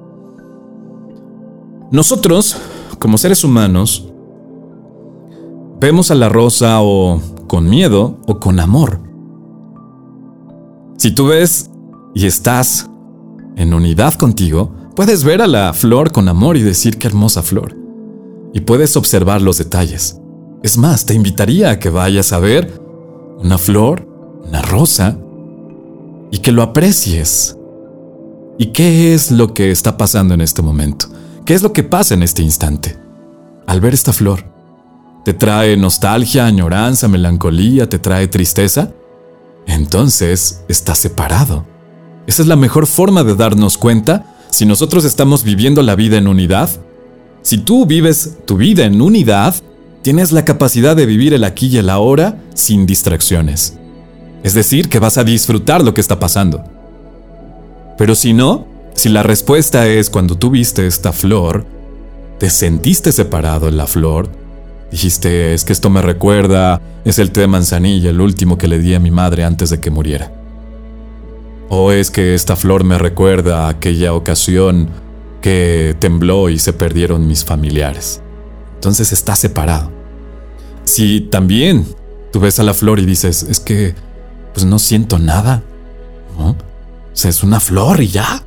Nosotros, 1.92 2.58
como 3.00 3.18
seres 3.18 3.44
humanos, 3.44 4.08
vemos 5.80 6.12
a 6.12 6.16
la 6.16 6.30
rosa 6.30 6.82
o 6.82 7.20
con 7.48 7.70
miedo 7.70 8.20
o 8.28 8.40
con 8.40 8.60
amor. 8.60 9.02
Si 10.98 11.12
tú 11.12 11.28
ves 11.28 11.70
y 12.14 12.28
estás 12.28 12.90
en 13.56 13.74
unidad 13.74 14.16
contigo, 14.16 14.72
Puedes 14.96 15.24
ver 15.24 15.42
a 15.42 15.48
la 15.48 15.74
flor 15.74 16.12
con 16.12 16.28
amor 16.28 16.58
y 16.58 16.62
decir 16.62 16.98
qué 16.98 17.08
hermosa 17.08 17.42
flor. 17.42 17.78
Y 18.54 18.60
puedes 18.60 18.98
observar 18.98 19.42
los 19.42 19.58
detalles. 19.58 20.20
Es 20.64 20.78
más, 20.78 21.06
te 21.06 21.14
invitaría 21.14 21.72
a 21.72 21.80
que 21.80 21.90
vayas 21.90 22.34
a 22.34 22.40
ver 22.40 22.82
una 23.40 23.58
flor, 23.58 24.08
una 24.46 24.62
rosa, 24.62 25.18
y 26.32 26.40
que 26.40 26.52
lo 26.52 26.64
aprecies. 26.64 27.58
¿Y 28.58 28.68
qué 28.68 29.14
es 29.14 29.32
lo 29.32 29.54
que 29.54 29.72
está 29.72 29.98
pasando 29.98 30.34
en 30.34 30.42
este 30.42 30.62
momento? 30.62 31.08
¿Qué 31.46 31.54
es 31.54 31.62
lo 31.62 31.74
que 31.74 31.84
pasa 31.84 32.14
en 32.14 32.24
este 32.24 32.42
instante? 32.42 32.98
Al 33.68 33.82
ver 33.82 33.94
esta 33.94 34.14
flor, 34.14 34.46
¿te 35.26 35.34
trae 35.34 35.78
nostalgia, 35.78 36.46
añoranza, 36.46 37.08
melancolía, 37.08 37.90
te 37.90 38.00
trae 38.00 38.28
tristeza? 38.28 38.92
Entonces 39.68 40.64
está 40.68 40.96
separado. 40.96 41.66
Esa 42.28 42.42
es 42.42 42.48
la 42.48 42.56
mejor 42.56 42.88
forma 42.88 43.24
de 43.24 43.36
darnos 43.36 43.78
cuenta 43.78 44.36
si 44.50 44.66
nosotros 44.66 45.06
estamos 45.06 45.44
viviendo 45.44 45.82
la 45.82 45.96
vida 45.96 46.18
en 46.18 46.28
unidad, 46.28 46.70
si 47.42 47.58
tú 47.58 47.86
vives 47.86 48.38
tu 48.46 48.58
vida 48.58 48.86
en 48.86 49.02
unidad, 49.02 49.56
tienes 50.02 50.32
la 50.32 50.46
capacidad 50.46 50.96
de 50.96 51.06
vivir 51.06 51.34
el 51.34 51.44
aquí 51.44 51.68
y 51.68 51.78
el 51.78 51.90
ahora 51.90 52.40
sin 52.54 52.86
distracciones. 52.86 53.78
Es 54.44 54.54
decir, 54.54 54.90
que 54.90 55.00
vas 55.00 55.18
a 55.18 55.24
disfrutar 55.24 55.84
lo 55.84 55.94
que 55.94 56.02
está 56.02 56.20
pasando. 56.20 56.64
Pero 57.98 58.16
si 58.16 58.34
no, 58.34 58.66
si 58.94 59.10
la 59.10 59.24
respuesta 59.24 59.88
es 59.88 60.10
cuando 60.10 60.38
tú 60.38 60.50
viste 60.50 60.88
esta 60.88 61.14
flor, 61.14 61.66
te 62.40 62.50
sentiste 62.50 63.12
separado 63.12 63.68
en 63.68 63.78
la 63.78 63.86
flor, 63.86 64.30
dijiste, 64.90 65.54
es 65.54 65.64
que 65.64 65.74
esto 65.74 65.90
me 65.90 66.02
recuerda, 66.02 66.82
es 67.06 67.20
el 67.20 67.32
té 67.32 67.42
de 67.42 67.48
manzanilla, 67.48 68.10
el 68.10 68.20
último 68.20 68.58
que 68.58 68.68
le 68.68 68.80
di 68.80 68.96
a 68.96 69.00
mi 69.00 69.12
madre 69.12 69.44
antes 69.44 69.70
de 69.70 69.80
que 69.80 69.92
muriera. 69.92 70.32
¿O 71.70 71.92
es 71.92 72.12
que 72.12 72.34
esta 72.34 72.56
flor 72.56 72.84
me 72.84 72.98
recuerda 72.98 73.66
a 73.66 73.70
aquella 73.70 74.14
ocasión 74.14 74.90
que 75.42 75.96
tembló 76.00 76.50
y 76.50 76.60
se 76.60 76.74
perdieron 76.74 77.28
mis 77.28 77.46
familiares? 77.46 78.22
Entonces 78.76 79.14
está 79.14 79.36
separado. 79.36 79.92
Si 80.84 81.22
también 81.22 81.86
tú 82.34 82.40
ves 82.40 82.60
a 82.60 82.64
la 82.64 82.74
flor 82.74 83.00
y 83.00 83.06
dices, 83.06 83.44
es 83.44 83.60
que 83.60 83.96
pues 84.54 84.66
no 84.66 84.80
siento 84.80 85.20
nada, 85.20 85.64
¿no? 86.38 86.52
O 86.52 86.56
sea, 87.14 87.30
es 87.30 87.44
una 87.44 87.60
flor 87.60 88.02
y 88.02 88.08
ya. 88.08 88.44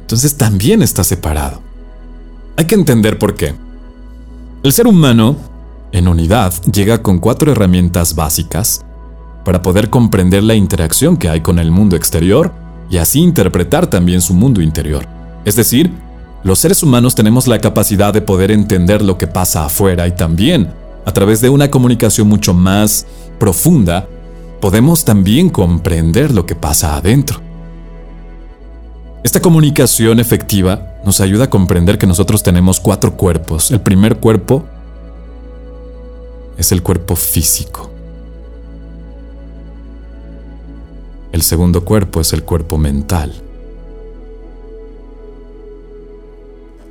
Entonces 0.00 0.36
también 0.36 0.82
está 0.82 1.04
separado. 1.04 1.60
Hay 2.56 2.66
que 2.66 2.74
entender 2.74 3.18
por 3.18 3.34
qué. 3.34 3.54
El 4.62 4.72
ser 4.72 4.86
humano, 4.86 5.36
en 5.92 6.08
unidad, 6.08 6.52
llega 6.72 7.02
con 7.02 7.18
cuatro 7.18 7.52
herramientas 7.52 8.14
básicas 8.14 8.84
para 9.44 9.62
poder 9.62 9.90
comprender 9.90 10.42
la 10.42 10.54
interacción 10.54 11.16
que 11.16 11.28
hay 11.28 11.40
con 11.40 11.58
el 11.58 11.70
mundo 11.70 11.96
exterior 11.96 12.52
y 12.90 12.96
así 12.96 13.20
interpretar 13.20 13.86
también 13.88 14.20
su 14.20 14.34
mundo 14.34 14.62
interior. 14.62 15.06
Es 15.44 15.56
decir, 15.56 15.92
los 16.42 16.58
seres 16.58 16.82
humanos 16.82 17.14
tenemos 17.14 17.46
la 17.46 17.58
capacidad 17.58 18.12
de 18.12 18.22
poder 18.22 18.50
entender 18.50 19.02
lo 19.02 19.18
que 19.18 19.26
pasa 19.26 19.64
afuera 19.64 20.06
y 20.06 20.12
también, 20.12 20.72
a 21.04 21.12
través 21.12 21.40
de 21.40 21.48
una 21.48 21.70
comunicación 21.70 22.28
mucho 22.28 22.54
más 22.54 23.06
profunda, 23.38 24.06
podemos 24.60 25.04
también 25.04 25.50
comprender 25.50 26.32
lo 26.32 26.46
que 26.46 26.54
pasa 26.54 26.96
adentro. 26.96 27.40
Esta 29.22 29.40
comunicación 29.40 30.20
efectiva 30.20 30.94
nos 31.04 31.20
ayuda 31.20 31.44
a 31.44 31.50
comprender 31.50 31.98
que 31.98 32.06
nosotros 32.06 32.42
tenemos 32.42 32.80
cuatro 32.80 33.16
cuerpos. 33.16 33.70
El 33.70 33.80
primer 33.80 34.18
cuerpo 34.18 34.64
es 36.56 36.72
el 36.72 36.82
cuerpo 36.82 37.16
físico. 37.16 37.90
El 41.32 41.42
segundo 41.42 41.84
cuerpo 41.84 42.20
es 42.20 42.32
el 42.32 42.44
cuerpo 42.44 42.78
mental. 42.78 43.32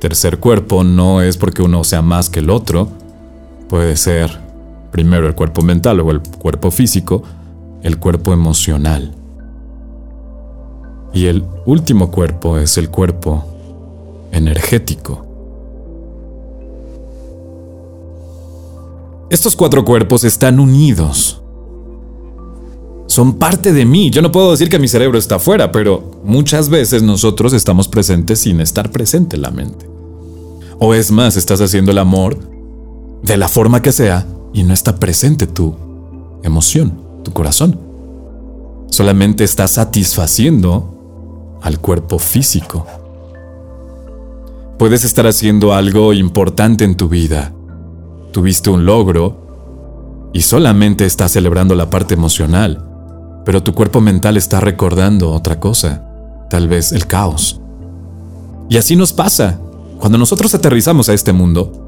Tercer 0.00 0.38
cuerpo 0.38 0.84
no 0.84 1.22
es 1.22 1.38
porque 1.38 1.62
uno 1.62 1.82
sea 1.82 2.02
más 2.02 2.28
que 2.28 2.40
el 2.40 2.50
otro. 2.50 2.88
Puede 3.70 3.96
ser 3.96 4.38
primero 4.90 5.26
el 5.26 5.34
cuerpo 5.34 5.62
mental 5.62 5.98
o 6.00 6.10
el 6.10 6.20
cuerpo 6.20 6.70
físico, 6.70 7.22
el 7.84 8.00
cuerpo 8.00 8.32
emocional. 8.32 9.14
Y 11.12 11.26
el 11.26 11.44
último 11.64 12.10
cuerpo 12.10 12.58
es 12.58 12.76
el 12.76 12.90
cuerpo 12.90 13.44
energético. 14.32 15.24
Estos 19.30 19.54
cuatro 19.54 19.84
cuerpos 19.84 20.24
están 20.24 20.58
unidos 20.58 21.40
son 23.06 23.34
parte 23.34 23.72
de 23.72 23.84
mí. 23.84 24.10
Yo 24.10 24.22
no 24.22 24.32
puedo 24.32 24.50
decir 24.50 24.68
que 24.68 24.80
mi 24.80 24.88
cerebro 24.88 25.18
está 25.18 25.36
afuera, 25.36 25.70
pero 25.70 26.20
muchas 26.24 26.68
veces 26.68 27.04
nosotros 27.04 27.52
estamos 27.52 27.86
presentes 27.86 28.40
sin 28.40 28.60
estar 28.60 28.90
presente 28.90 29.36
en 29.36 29.42
la 29.42 29.52
mente. 29.52 29.88
O 30.80 30.94
es 30.94 31.12
más, 31.12 31.36
estás 31.36 31.60
haciendo 31.60 31.92
el 31.92 31.98
amor 31.98 32.36
de 33.22 33.36
la 33.36 33.48
forma 33.48 33.82
que 33.82 33.92
sea 33.92 34.26
y 34.52 34.64
no 34.64 34.74
está 34.74 34.96
presente 34.96 35.46
tu 35.46 35.76
emoción, 36.42 37.03
tu 37.24 37.32
corazón. 37.32 37.80
solamente 38.90 39.42
estás 39.42 39.72
satisfaciendo 39.72 41.58
al 41.62 41.80
cuerpo 41.80 42.20
físico. 42.20 42.86
Puedes 44.78 45.04
estar 45.04 45.26
haciendo 45.26 45.74
algo 45.74 46.12
importante 46.12 46.84
en 46.84 46.96
tu 46.96 47.08
vida. 47.08 47.52
Tuviste 48.30 48.70
un 48.70 48.86
logro 48.86 50.30
y 50.32 50.42
solamente 50.42 51.06
estás 51.06 51.32
celebrando 51.32 51.74
la 51.74 51.90
parte 51.90 52.14
emocional, 52.14 52.84
pero 53.44 53.64
tu 53.64 53.74
cuerpo 53.74 54.00
mental 54.00 54.36
está 54.36 54.60
recordando 54.60 55.32
otra 55.32 55.58
cosa, 55.58 56.06
tal 56.48 56.68
vez 56.68 56.92
el 56.92 57.08
caos. 57.08 57.60
Y 58.68 58.76
así 58.76 58.94
nos 58.94 59.12
pasa. 59.12 59.58
Cuando 59.98 60.18
nosotros 60.18 60.54
aterrizamos 60.54 61.08
a 61.08 61.14
este 61.14 61.32
mundo 61.32 61.83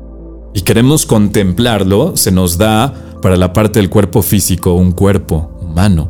y 0.57 0.63
queremos 0.63 1.05
contemplarlo, 1.05 2.17
se 2.17 2.33
nos 2.33 2.57
da 2.57 2.95
para 3.21 3.37
la 3.37 3.53
parte 3.53 3.79
del 3.79 3.91
cuerpo 3.91 4.23
físico 4.23 4.73
un 4.73 4.93
cuerpo 4.93 5.51
humano. 5.61 6.09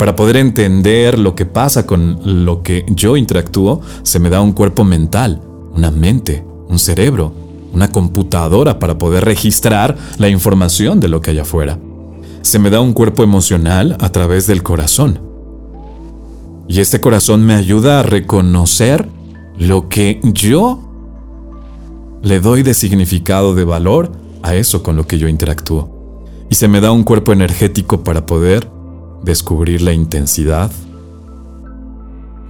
Para 0.00 0.16
poder 0.16 0.36
entender 0.38 1.16
lo 1.16 1.36
que 1.36 1.46
pasa 1.46 1.86
con 1.86 2.44
lo 2.44 2.64
que 2.64 2.84
yo 2.88 3.16
interactúo, 3.16 3.82
se 4.02 4.18
me 4.18 4.30
da 4.30 4.40
un 4.40 4.50
cuerpo 4.50 4.82
mental, 4.82 5.40
una 5.72 5.92
mente, 5.92 6.44
un 6.66 6.80
cerebro, 6.80 7.32
una 7.72 7.92
computadora 7.92 8.80
para 8.80 8.98
poder 8.98 9.24
registrar 9.24 9.96
la 10.18 10.28
información 10.28 10.98
de 10.98 11.06
lo 11.06 11.20
que 11.20 11.30
hay 11.30 11.38
afuera. 11.38 11.78
Se 12.42 12.58
me 12.58 12.70
da 12.70 12.80
un 12.80 12.94
cuerpo 12.94 13.22
emocional 13.22 13.96
a 14.00 14.10
través 14.10 14.48
del 14.48 14.64
corazón. 14.64 15.20
Y 16.66 16.80
este 16.80 17.00
corazón 17.00 17.46
me 17.46 17.54
ayuda 17.54 18.00
a 18.00 18.02
reconocer 18.02 19.08
lo 19.56 19.88
que 19.88 20.20
yo 20.24 20.87
le 22.22 22.40
doy 22.40 22.62
de 22.62 22.74
significado, 22.74 23.54
de 23.54 23.64
valor 23.64 24.12
a 24.42 24.54
eso 24.54 24.82
con 24.82 24.96
lo 24.96 25.06
que 25.06 25.18
yo 25.18 25.28
interactúo. 25.28 26.24
Y 26.50 26.54
se 26.54 26.68
me 26.68 26.80
da 26.80 26.92
un 26.92 27.04
cuerpo 27.04 27.32
energético 27.32 28.02
para 28.02 28.26
poder 28.26 28.68
descubrir 29.22 29.82
la 29.82 29.92
intensidad 29.92 30.70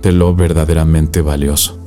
de 0.02 0.12
lo 0.12 0.34
verdaderamente 0.34 1.20
valioso. 1.22 1.78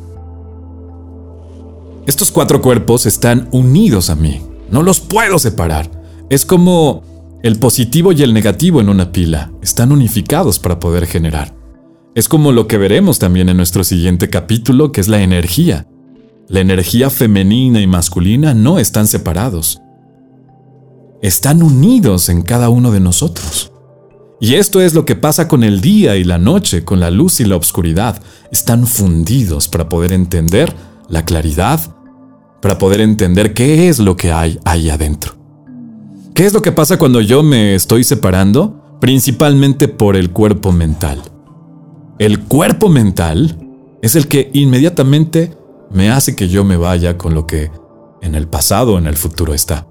Estos 2.05 2.31
cuatro 2.31 2.61
cuerpos 2.61 3.05
están 3.05 3.47
unidos 3.51 4.09
a 4.09 4.15
mí, 4.15 4.41
no 4.69 4.83
los 4.83 4.99
puedo 4.99 5.39
separar. 5.39 5.89
Es 6.29 6.45
como 6.45 7.03
el 7.43 7.57
positivo 7.57 8.11
y 8.11 8.21
el 8.21 8.33
negativo 8.33 8.81
en 8.81 8.89
una 8.89 9.11
pila, 9.11 9.51
están 9.61 9.91
unificados 9.91 10.59
para 10.59 10.79
poder 10.79 11.07
generar. 11.07 11.55
Es 12.13 12.27
como 12.27 12.51
lo 12.51 12.67
que 12.67 12.77
veremos 12.77 13.19
también 13.19 13.49
en 13.49 13.57
nuestro 13.57 13.83
siguiente 13.83 14.29
capítulo, 14.29 14.91
que 14.91 15.01
es 15.01 15.07
la 15.07 15.21
energía. 15.21 15.87
La 16.51 16.59
energía 16.59 17.09
femenina 17.09 17.79
y 17.79 17.87
masculina 17.87 18.53
no 18.53 18.77
están 18.77 19.07
separados. 19.07 19.81
Están 21.21 21.63
unidos 21.63 22.27
en 22.27 22.41
cada 22.41 22.67
uno 22.67 22.91
de 22.91 22.99
nosotros. 22.99 23.71
Y 24.41 24.55
esto 24.55 24.81
es 24.81 24.93
lo 24.93 25.05
que 25.05 25.15
pasa 25.15 25.47
con 25.47 25.63
el 25.63 25.79
día 25.79 26.17
y 26.17 26.25
la 26.25 26.37
noche, 26.37 26.83
con 26.83 26.99
la 26.99 27.09
luz 27.09 27.39
y 27.39 27.45
la 27.45 27.55
oscuridad. 27.55 28.21
Están 28.51 28.85
fundidos 28.85 29.69
para 29.69 29.87
poder 29.87 30.11
entender 30.11 30.75
la 31.07 31.23
claridad, 31.23 31.95
para 32.61 32.77
poder 32.77 32.99
entender 32.99 33.53
qué 33.53 33.87
es 33.87 33.99
lo 33.99 34.17
que 34.17 34.33
hay 34.33 34.59
ahí 34.65 34.89
adentro. 34.89 35.35
¿Qué 36.33 36.45
es 36.45 36.51
lo 36.51 36.61
que 36.61 36.73
pasa 36.73 36.97
cuando 36.97 37.21
yo 37.21 37.43
me 37.43 37.75
estoy 37.75 38.03
separando? 38.03 38.97
Principalmente 38.99 39.87
por 39.87 40.17
el 40.17 40.31
cuerpo 40.31 40.73
mental. 40.73 41.21
El 42.19 42.41
cuerpo 42.41 42.89
mental 42.89 43.57
es 44.01 44.15
el 44.15 44.27
que 44.27 44.49
inmediatamente 44.51 45.60
me 45.93 46.09
hace 46.09 46.35
que 46.35 46.47
yo 46.47 46.63
me 46.63 46.77
vaya 46.77 47.17
con 47.17 47.33
lo 47.33 47.45
que 47.45 47.71
en 48.21 48.35
el 48.35 48.47
pasado 48.47 48.97
en 48.97 49.07
el 49.07 49.15
futuro 49.15 49.53
está. 49.53 49.87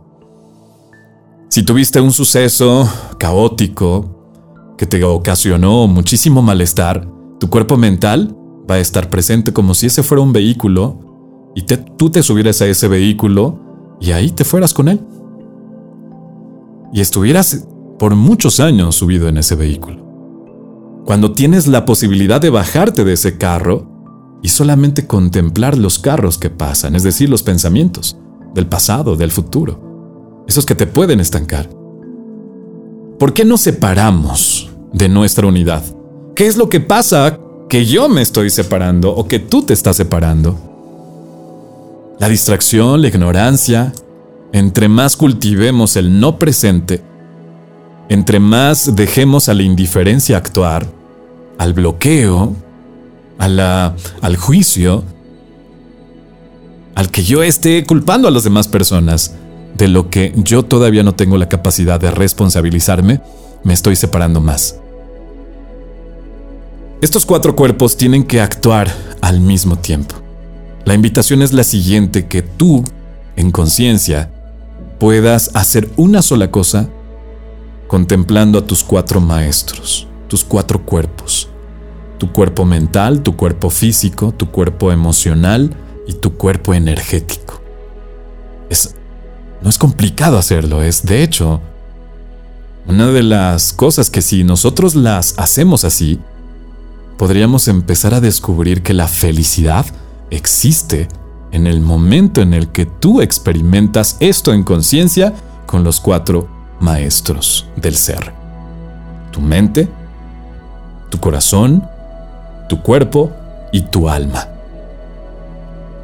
Si 1.49 1.63
tuviste 1.63 2.01
un 2.01 2.13
suceso 2.13 2.89
caótico 3.19 4.75
que 4.79 4.87
te 4.87 5.03
ocasionó 5.05 5.87
muchísimo 5.87 6.43
malestar, 6.43 7.07
tu 7.39 7.51
cuerpo 7.51 7.77
mental 7.77 8.37
va 8.71 8.77
a 8.77 8.79
estar 8.81 9.11
presente 9.11 9.53
como 9.53 9.75
si 9.75 9.87
ese 9.87 10.03
fuera 10.03 10.23
un 10.23 10.33
vehículo 10.33 11.51
y 11.55 11.63
tú 11.63 12.11
te 12.11 12.23
subieras 12.23 12.63
a 12.63 12.67
ese 12.67 12.87
vehículo 12.87 13.59
y 14.01 14.13
ahí 14.13 14.31
te 14.31 14.45
fueras 14.45 14.73
con 14.73 14.89
él. 14.89 15.01
Y 16.93 17.01
estuvieras 17.01 17.67
por 17.99 18.15
muchos 18.15 18.61
años 18.61 18.95
subido 18.95 19.29
en 19.29 19.37
ese 19.39 19.57
vehículo 19.57 20.11
cuando 21.05 21.33
tienes 21.33 21.67
la 21.67 21.85
posibilidad 21.85 22.41
de 22.41 22.51
bajarte 22.51 23.05
de 23.05 23.15
ese 23.15 23.37
carro 23.37 23.90
y 24.43 24.49
solamente 24.49 25.07
contemplar 25.07 25.77
los 25.77 25.99
carros 25.99 26.39
que 26.39 26.51
pasan, 26.51 26.95
es 26.97 27.03
decir, 27.03 27.29
los 27.29 27.43
pensamientos 27.43 28.17
del 28.55 28.67
pasado, 28.67 29.17
del 29.17 29.31
futuro, 29.31 30.45
esos 30.49 30.67
que 30.67 30.75
te 30.75 30.87
pueden 30.87 31.21
estancar. 31.21 31.69
¿Por 33.19 33.35
qué 33.35 33.45
nos 33.45 33.61
separamos 33.61 34.71
de 34.93 35.09
nuestra 35.09 35.47
unidad? 35.47 35.85
¿Qué 36.35 36.47
es 36.47 36.57
lo 36.57 36.69
que 36.69 36.81
pasa 36.81 37.39
que 37.69 37.85
yo 37.85 38.09
me 38.09 38.23
estoy 38.23 38.51
separando 38.51 39.15
o 39.15 39.29
que 39.29 39.39
tú 39.39 39.63
te 39.63 39.75
estás 39.75 39.97
separando? 39.97 40.59
La 42.19 42.29
distracción, 42.29 43.03
la 43.03 43.09
ignorancia, 43.09 43.93
entre 44.53 44.89
más 44.89 45.17
cultivemos 45.17 45.97
el 45.97 46.19
no 46.19 46.39
presente, 46.39 47.03
entre 48.09 48.41
más 48.41 48.97
dejemos 48.97 49.49
a 49.49 49.55
la 49.55 49.63
indiferencia 49.63 50.37
actuar, 50.37 50.87
al 51.59 51.75
bloqueo, 51.75 52.55
a 53.41 53.49
la, 53.49 53.97
al 54.21 54.37
juicio, 54.37 55.03
al 56.95 57.11
que 57.11 57.25
yo 57.25 57.43
esté 57.43 57.85
culpando 57.85 58.29
a 58.29 58.31
las 58.31 58.45
demás 58.45 58.69
personas 58.69 59.35
de 59.75 59.89
lo 59.89 60.11
que 60.11 60.33
yo 60.37 60.63
todavía 60.63 61.03
no 61.03 61.15
tengo 61.15 61.39
la 61.39 61.49
capacidad 61.49 61.99
de 61.99 62.11
responsabilizarme, 62.11 63.23
me 63.65 63.73
estoy 63.73 63.97
separando 63.97 64.41
más. 64.41 64.77
Estos 67.01 67.25
cuatro 67.25 67.57
cuerpos 67.57 67.97
tienen 67.97 68.25
que 68.25 68.43
actuar 68.43 68.95
al 69.23 69.41
mismo 69.41 69.77
tiempo. 69.77 70.17
La 70.85 70.93
invitación 70.93 71.41
es 71.41 71.55
la 71.55 71.65
siguiente, 71.65 72.27
que 72.27 72.43
tú, 72.43 72.85
en 73.37 73.51
conciencia, 73.51 74.31
puedas 74.99 75.51
hacer 75.55 75.89
una 75.97 76.21
sola 76.21 76.51
cosa 76.51 76.91
contemplando 77.87 78.59
a 78.59 78.67
tus 78.67 78.85
cuatro 78.85 79.21
maestros, 79.21 80.07
tus 80.29 80.45
cuatro 80.45 80.85
cuerpos, 80.85 81.50
tu 82.21 82.31
cuerpo 82.33 82.67
mental, 82.67 83.23
tu 83.23 83.35
cuerpo 83.35 83.71
físico, 83.71 84.33
tu 84.33 84.51
cuerpo 84.51 84.93
emocional 84.93 85.75
y 86.07 86.13
tu 86.13 86.35
cuerpo 86.35 86.75
energético. 86.75 87.63
Es, 88.69 88.95
no 89.63 89.71
es 89.71 89.79
complicado 89.79 90.37
hacerlo, 90.37 90.83
es 90.83 91.03
de 91.03 91.23
hecho 91.23 91.63
una 92.87 93.07
de 93.07 93.23
las 93.23 93.73
cosas 93.73 94.11
que 94.11 94.21
si 94.21 94.45
nosotros 94.45 94.95
las 94.95 95.39
hacemos 95.39 95.85
así, 95.85 96.21
podríamos 97.17 97.69
empezar 97.69 98.13
a 98.13 98.21
descubrir 98.21 98.83
que 98.83 98.93
la 98.93 99.09
felicidad 99.09 99.87
existe 100.29 101.09
en 101.53 101.67
el 101.67 101.81
momento 101.81 102.43
en 102.43 102.53
el 102.53 102.69
que 102.69 102.85
tú 102.85 103.23
experimentas 103.23 104.19
esto 104.21 104.53
en 104.53 104.63
conciencia 104.63 105.33
con 105.65 105.85
los 105.85 106.01
cuatro 106.01 106.49
maestros 106.81 107.67
del 107.77 107.97
ser. 107.97 108.35
Tu 109.33 109.41
mente, 109.41 109.89
tu 111.09 111.19
corazón, 111.19 111.89
tu 112.71 112.81
cuerpo 112.83 113.33
y 113.73 113.81
tu 113.81 114.09
alma. 114.09 114.47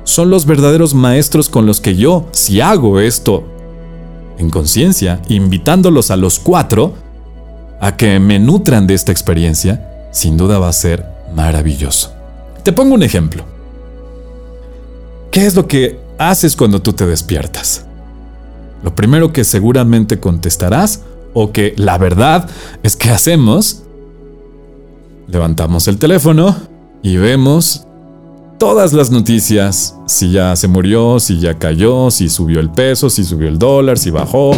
Son 0.03 0.31
los 0.31 0.47
verdaderos 0.47 0.95
maestros 0.95 1.49
con 1.49 1.65
los 1.65 1.81
que 1.81 1.95
yo, 1.95 2.27
si 2.33 2.61
hago 2.61 2.99
esto 2.99 3.45
en 4.37 4.51
conciencia, 4.51 5.23
invitándolos 5.29 6.11
a 6.11 6.17
los 6.17 6.41
cuatro 6.41 6.95
a 7.81 7.97
que 7.97 8.19
me 8.19 8.41
nutran 8.41 8.89
de 8.89 8.95
esta 8.95 9.13
experiencia, 9.13 10.09
sin 10.11 10.37
duda 10.37 10.59
va 10.59 10.69
a 10.69 10.73
ser 10.73 11.07
maravilloso. 11.35 12.13
Te 12.65 12.73
pongo 12.73 12.97
un 12.97 13.05
ejemplo. 13.05 13.45
¿Qué 15.31 15.47
es 15.47 15.55
lo 15.55 15.69
que 15.69 16.01
haces 16.19 16.57
cuando 16.57 16.83
tú 16.83 16.95
te 16.95 17.07
despiertas? 17.07 17.85
Lo 18.83 18.93
primero 18.93 19.33
que 19.33 19.45
seguramente 19.45 20.19
contestarás, 20.19 21.03
o 21.33 21.53
que 21.53 21.75
la 21.77 21.97
verdad 21.97 22.49
es 22.83 22.97
que 22.97 23.11
hacemos, 23.11 23.85
levantamos 25.29 25.89
el 25.89 25.99
teléfono 25.99 26.57
y 27.03 27.17
vemos 27.17 27.87
todas 28.59 28.93
las 28.93 29.11
noticias, 29.11 29.97
si 30.07 30.33
ya 30.33 30.57
se 30.57 30.69
murió, 30.69 31.21
si 31.21 31.39
ya 31.39 31.59
cayó, 31.59 32.11
si 32.11 32.29
subió 32.29 32.61
el 32.61 32.71
peso, 32.71 33.11
si 33.11 33.25
subió 33.25 33.49
el 33.49 33.59
dólar, 33.59 33.99
si 33.99 34.11
bajó. 34.11 34.53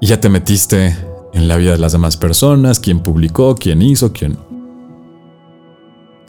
Y 0.00 0.06
ya 0.06 0.20
te 0.20 0.28
metiste 0.28 0.96
en 1.32 1.48
la 1.48 1.56
vida 1.56 1.72
de 1.72 1.78
las 1.78 1.92
demás 1.92 2.16
personas, 2.16 2.80
quién 2.80 3.00
publicó, 3.00 3.54
quién 3.54 3.82
hizo, 3.82 4.12
quién... 4.12 4.36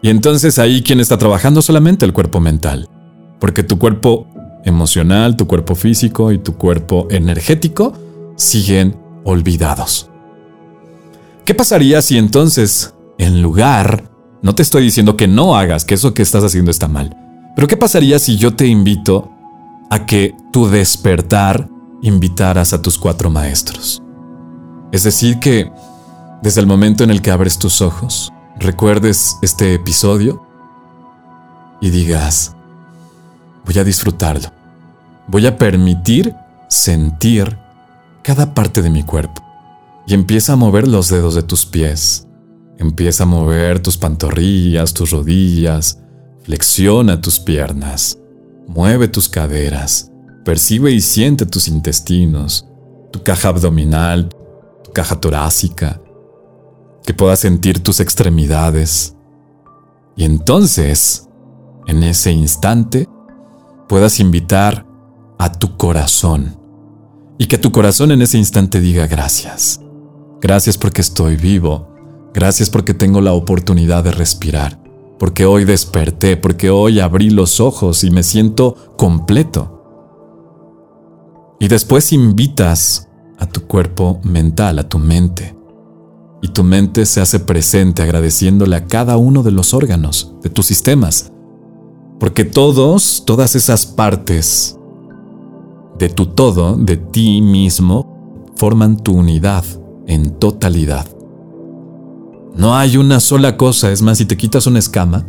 Y 0.02 0.10
entonces 0.10 0.60
ahí 0.60 0.84
quién 0.84 1.00
está 1.00 1.18
trabajando 1.18 1.62
solamente 1.62 2.06
el 2.06 2.14
cuerpo 2.14 2.40
mental, 2.40 2.88
porque 3.40 3.64
tu 3.64 3.80
cuerpo 3.80 4.28
emocional, 4.64 5.36
tu 5.36 5.48
cuerpo 5.48 5.74
físico 5.74 6.32
y 6.32 6.38
tu 6.38 6.56
cuerpo 6.56 7.08
energético 7.10 7.94
siguen 8.36 8.96
olvidados. 9.24 10.10
¿Qué 11.48 11.56
pasaría 11.56 12.02
si 12.02 12.18
entonces, 12.18 12.94
en 13.18 13.42
lugar, 13.42 14.12
no 14.42 14.54
te 14.54 14.64
estoy 14.64 14.84
diciendo 14.84 15.16
que 15.16 15.30
no 15.30 15.56
hagas, 15.56 15.86
que 15.86 15.94
eso 15.94 16.14
que 16.14 16.22
estás 16.22 16.44
haciendo 16.44 16.72
está 16.72 16.90
mal, 16.90 17.16
pero 17.56 17.70
qué 17.70 17.78
pasaría 17.78 18.20
si 18.20 18.36
yo 18.36 18.54
te 18.54 18.68
invito 18.68 19.32
a 19.90 20.06
que 20.06 20.36
tu 20.52 20.68
despertar 20.68 21.70
invitaras 22.02 22.74
a 22.74 22.82
tus 22.82 22.98
cuatro 22.98 23.30
maestros? 23.30 24.04
Es 24.92 25.06
decir, 25.06 25.40
que 25.40 25.72
desde 26.42 26.60
el 26.60 26.68
momento 26.68 27.06
en 27.06 27.12
el 27.12 27.22
que 27.22 27.32
abres 27.32 27.58
tus 27.58 27.82
ojos, 27.82 28.34
recuerdes 28.60 29.38
este 29.42 29.74
episodio 29.74 30.46
y 31.80 31.92
digas, 31.92 32.58
voy 33.66 33.80
a 33.80 33.86
disfrutarlo, 33.86 34.52
voy 35.28 35.48
a 35.48 35.58
permitir 35.58 36.36
sentir 36.68 37.58
cada 38.22 38.54
parte 38.54 38.82
de 38.82 38.90
mi 38.90 39.04
cuerpo. 39.04 39.47
Y 40.08 40.14
empieza 40.14 40.54
a 40.54 40.56
mover 40.56 40.88
los 40.88 41.10
dedos 41.10 41.36
de 41.36 41.44
tus 41.44 41.66
pies, 41.66 42.28
empieza 42.78 43.24
a 43.24 43.28
mover 43.28 43.82
tus 43.82 43.98
pantorrillas, 43.98 44.94
tus 44.94 45.12
rodillas, 45.12 46.00
flexiona 46.44 47.20
tus 47.20 47.42
piernas, 47.42 48.18
mueve 48.68 49.10
tus 49.10 49.28
caderas, 49.28 50.10
percibe 50.46 50.92
y 50.92 51.02
siente 51.02 51.46
tus 51.46 51.68
intestinos, 51.68 52.66
tu 53.12 53.22
caja 53.22 53.50
abdominal, 53.50 54.30
tu 54.82 54.92
caja 54.94 55.20
torácica, 55.20 56.02
que 57.04 57.14
puedas 57.14 57.40
sentir 57.40 57.84
tus 57.84 58.00
extremidades. 58.00 59.14
Y 60.16 60.24
entonces, 60.24 61.28
en 61.86 62.04
ese 62.04 62.32
instante, 62.32 63.10
puedas 63.90 64.22
invitar 64.22 64.86
a 65.38 65.52
tu 65.52 65.76
corazón. 65.76 66.58
Y 67.38 67.48
que 67.48 67.58
tu 67.58 67.74
corazón 67.74 68.12
en 68.12 68.22
ese 68.22 68.38
instante 68.38 68.80
diga 68.80 69.06
gracias. 69.06 69.82
Gracias 70.42 70.78
porque 70.78 71.02
estoy 71.02 71.36
vivo. 71.36 71.88
Gracias 72.34 72.70
porque 72.70 72.94
tengo 72.94 73.22
la 73.22 73.34
oportunidad 73.34 74.04
de 74.04 74.12
respirar. 74.12 74.80
Porque 75.18 75.46
hoy 75.46 75.66
desperté, 75.66 76.38
porque 76.38 76.70
hoy 76.70 77.00
abrí 77.00 77.32
los 77.32 77.60
ojos 77.60 78.04
y 78.04 78.12
me 78.12 78.22
siento 78.22 78.76
completo. 78.98 79.74
Y 81.60 81.68
después 81.68 82.14
invitas 82.14 83.10
a 83.40 83.48
tu 83.48 83.62
cuerpo 83.62 84.20
mental, 84.24 84.78
a 84.78 84.88
tu 84.88 85.00
mente, 85.00 85.58
y 86.44 86.50
tu 86.50 86.64
mente 86.64 87.08
se 87.08 87.20
hace 87.20 87.40
presente 87.40 88.04
agradeciéndole 88.04 88.76
a 88.76 88.86
cada 88.86 89.18
uno 89.18 89.42
de 89.42 89.52
los 89.52 89.74
órganos, 89.74 90.36
de 90.44 90.52
tus 90.52 90.68
sistemas. 90.68 91.32
Porque 92.20 92.46
todos, 92.46 93.24
todas 93.26 93.56
esas 93.56 93.88
partes 93.88 94.78
de 95.98 96.10
tu 96.10 96.28
todo, 96.28 96.78
de 96.78 96.98
ti 96.98 97.42
mismo, 97.42 98.46
forman 98.56 98.98
tu 98.98 99.14
unidad 99.14 99.66
en 100.08 100.32
totalidad. 100.40 101.06
No 102.56 102.76
hay 102.76 102.98
una 102.98 103.20
sola 103.20 103.56
cosa, 103.56 103.92
es 103.92 104.02
más, 104.02 104.18
si 104.18 104.26
te 104.26 104.38
quitas 104.38 104.66
una 104.66 104.80
escama, 104.80 105.28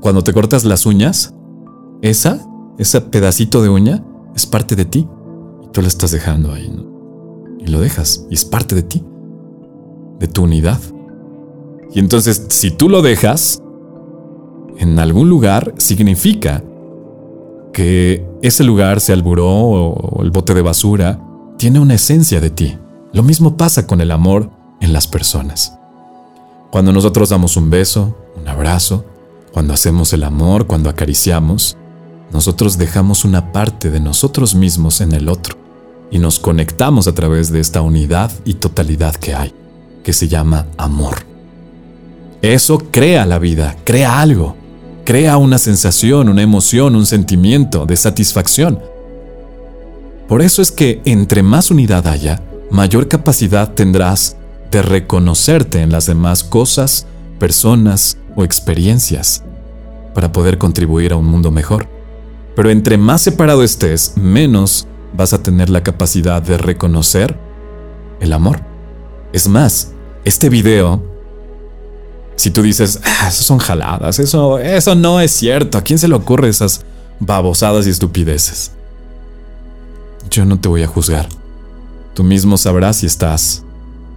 cuando 0.00 0.22
te 0.22 0.32
cortas 0.32 0.64
las 0.64 0.86
uñas, 0.86 1.34
esa, 2.02 2.46
ese 2.78 3.00
pedacito 3.00 3.62
de 3.62 3.70
uña, 3.70 4.04
es 4.36 4.46
parte 4.46 4.76
de 4.76 4.84
ti. 4.84 5.08
Y 5.62 5.68
tú 5.72 5.80
la 5.80 5.88
estás 5.88 6.12
dejando 6.12 6.52
ahí. 6.52 6.70
Y 7.58 7.66
lo 7.68 7.80
dejas, 7.80 8.26
y 8.30 8.34
es 8.34 8.44
parte 8.44 8.74
de 8.74 8.82
ti 8.82 9.04
de 10.20 10.28
tu 10.28 10.44
unidad. 10.44 10.78
Y 11.92 11.98
entonces, 11.98 12.46
si 12.48 12.70
tú 12.70 12.88
lo 12.88 13.02
dejas 13.02 13.62
en 14.78 14.98
algún 14.98 15.28
lugar, 15.28 15.74
significa 15.78 16.62
que 17.72 18.26
ese 18.42 18.62
lugar, 18.62 19.00
sea 19.00 19.14
el 19.14 19.22
buró 19.22 19.48
o 19.48 20.22
el 20.22 20.30
bote 20.30 20.54
de 20.54 20.62
basura, 20.62 21.20
tiene 21.56 21.80
una 21.80 21.94
esencia 21.94 22.40
de 22.40 22.50
ti. 22.50 22.78
Lo 23.14 23.22
mismo 23.22 23.56
pasa 23.56 23.86
con 23.86 24.00
el 24.00 24.10
amor 24.10 24.50
en 24.80 24.92
las 24.92 25.06
personas. 25.06 25.78
Cuando 26.72 26.92
nosotros 26.92 27.28
damos 27.28 27.56
un 27.56 27.70
beso, 27.70 28.18
un 28.36 28.48
abrazo, 28.48 29.04
cuando 29.52 29.72
hacemos 29.72 30.12
el 30.12 30.24
amor, 30.24 30.66
cuando 30.66 30.90
acariciamos, 30.90 31.76
nosotros 32.32 32.76
dejamos 32.76 33.24
una 33.24 33.52
parte 33.52 33.88
de 33.90 34.00
nosotros 34.00 34.56
mismos 34.56 35.00
en 35.00 35.12
el 35.12 35.28
otro 35.28 35.56
y 36.10 36.18
nos 36.18 36.40
conectamos 36.40 37.06
a 37.06 37.14
través 37.14 37.52
de 37.52 37.60
esta 37.60 37.82
unidad 37.82 38.32
y 38.44 38.54
totalidad 38.54 39.14
que 39.14 39.32
hay 39.32 39.54
que 40.02 40.12
se 40.12 40.26
llama 40.26 40.66
amor. 40.76 41.18
Eso 42.42 42.78
crea 42.90 43.26
la 43.26 43.38
vida, 43.38 43.76
crea 43.84 44.20
algo, 44.20 44.56
crea 45.04 45.36
una 45.36 45.58
sensación, 45.58 46.28
una 46.28 46.42
emoción, 46.42 46.96
un 46.96 47.06
sentimiento 47.06 47.86
de 47.86 47.96
satisfacción. 47.96 48.80
Por 50.26 50.42
eso 50.42 50.62
es 50.62 50.72
que 50.72 51.00
entre 51.04 51.44
más 51.44 51.70
unidad 51.70 52.08
haya, 52.08 52.42
mayor 52.74 53.06
capacidad 53.06 53.72
tendrás 53.72 54.36
de 54.72 54.82
reconocerte 54.82 55.80
en 55.80 55.92
las 55.92 56.06
demás 56.06 56.42
cosas, 56.42 57.06
personas 57.38 58.18
o 58.34 58.42
experiencias 58.42 59.44
para 60.12 60.32
poder 60.32 60.58
contribuir 60.58 61.12
a 61.12 61.16
un 61.16 61.24
mundo 61.24 61.52
mejor. 61.52 61.86
Pero 62.56 62.70
entre 62.70 62.98
más 62.98 63.22
separado 63.22 63.62
estés, 63.62 64.14
menos 64.16 64.88
vas 65.16 65.32
a 65.32 65.40
tener 65.40 65.70
la 65.70 65.84
capacidad 65.84 66.42
de 66.42 66.58
reconocer 66.58 67.38
el 68.18 68.32
amor. 68.32 68.60
Es 69.32 69.46
más, 69.46 69.92
este 70.24 70.48
video, 70.48 71.00
si 72.34 72.50
tú 72.50 72.62
dices, 72.62 72.98
ah, 73.04 73.28
eso 73.28 73.44
son 73.44 73.58
jaladas, 73.58 74.18
eso, 74.18 74.58
eso 74.58 74.96
no 74.96 75.20
es 75.20 75.30
cierto, 75.30 75.78
¿a 75.78 75.82
quién 75.82 76.00
se 76.00 76.08
le 76.08 76.16
ocurre 76.16 76.48
esas 76.48 76.84
babosadas 77.20 77.86
y 77.86 77.90
estupideces? 77.90 78.72
Yo 80.28 80.44
no 80.44 80.58
te 80.58 80.68
voy 80.68 80.82
a 80.82 80.88
juzgar. 80.88 81.28
Tú 82.14 82.22
mismo 82.22 82.56
sabrás 82.56 82.96
si 82.96 83.06
estás 83.06 83.64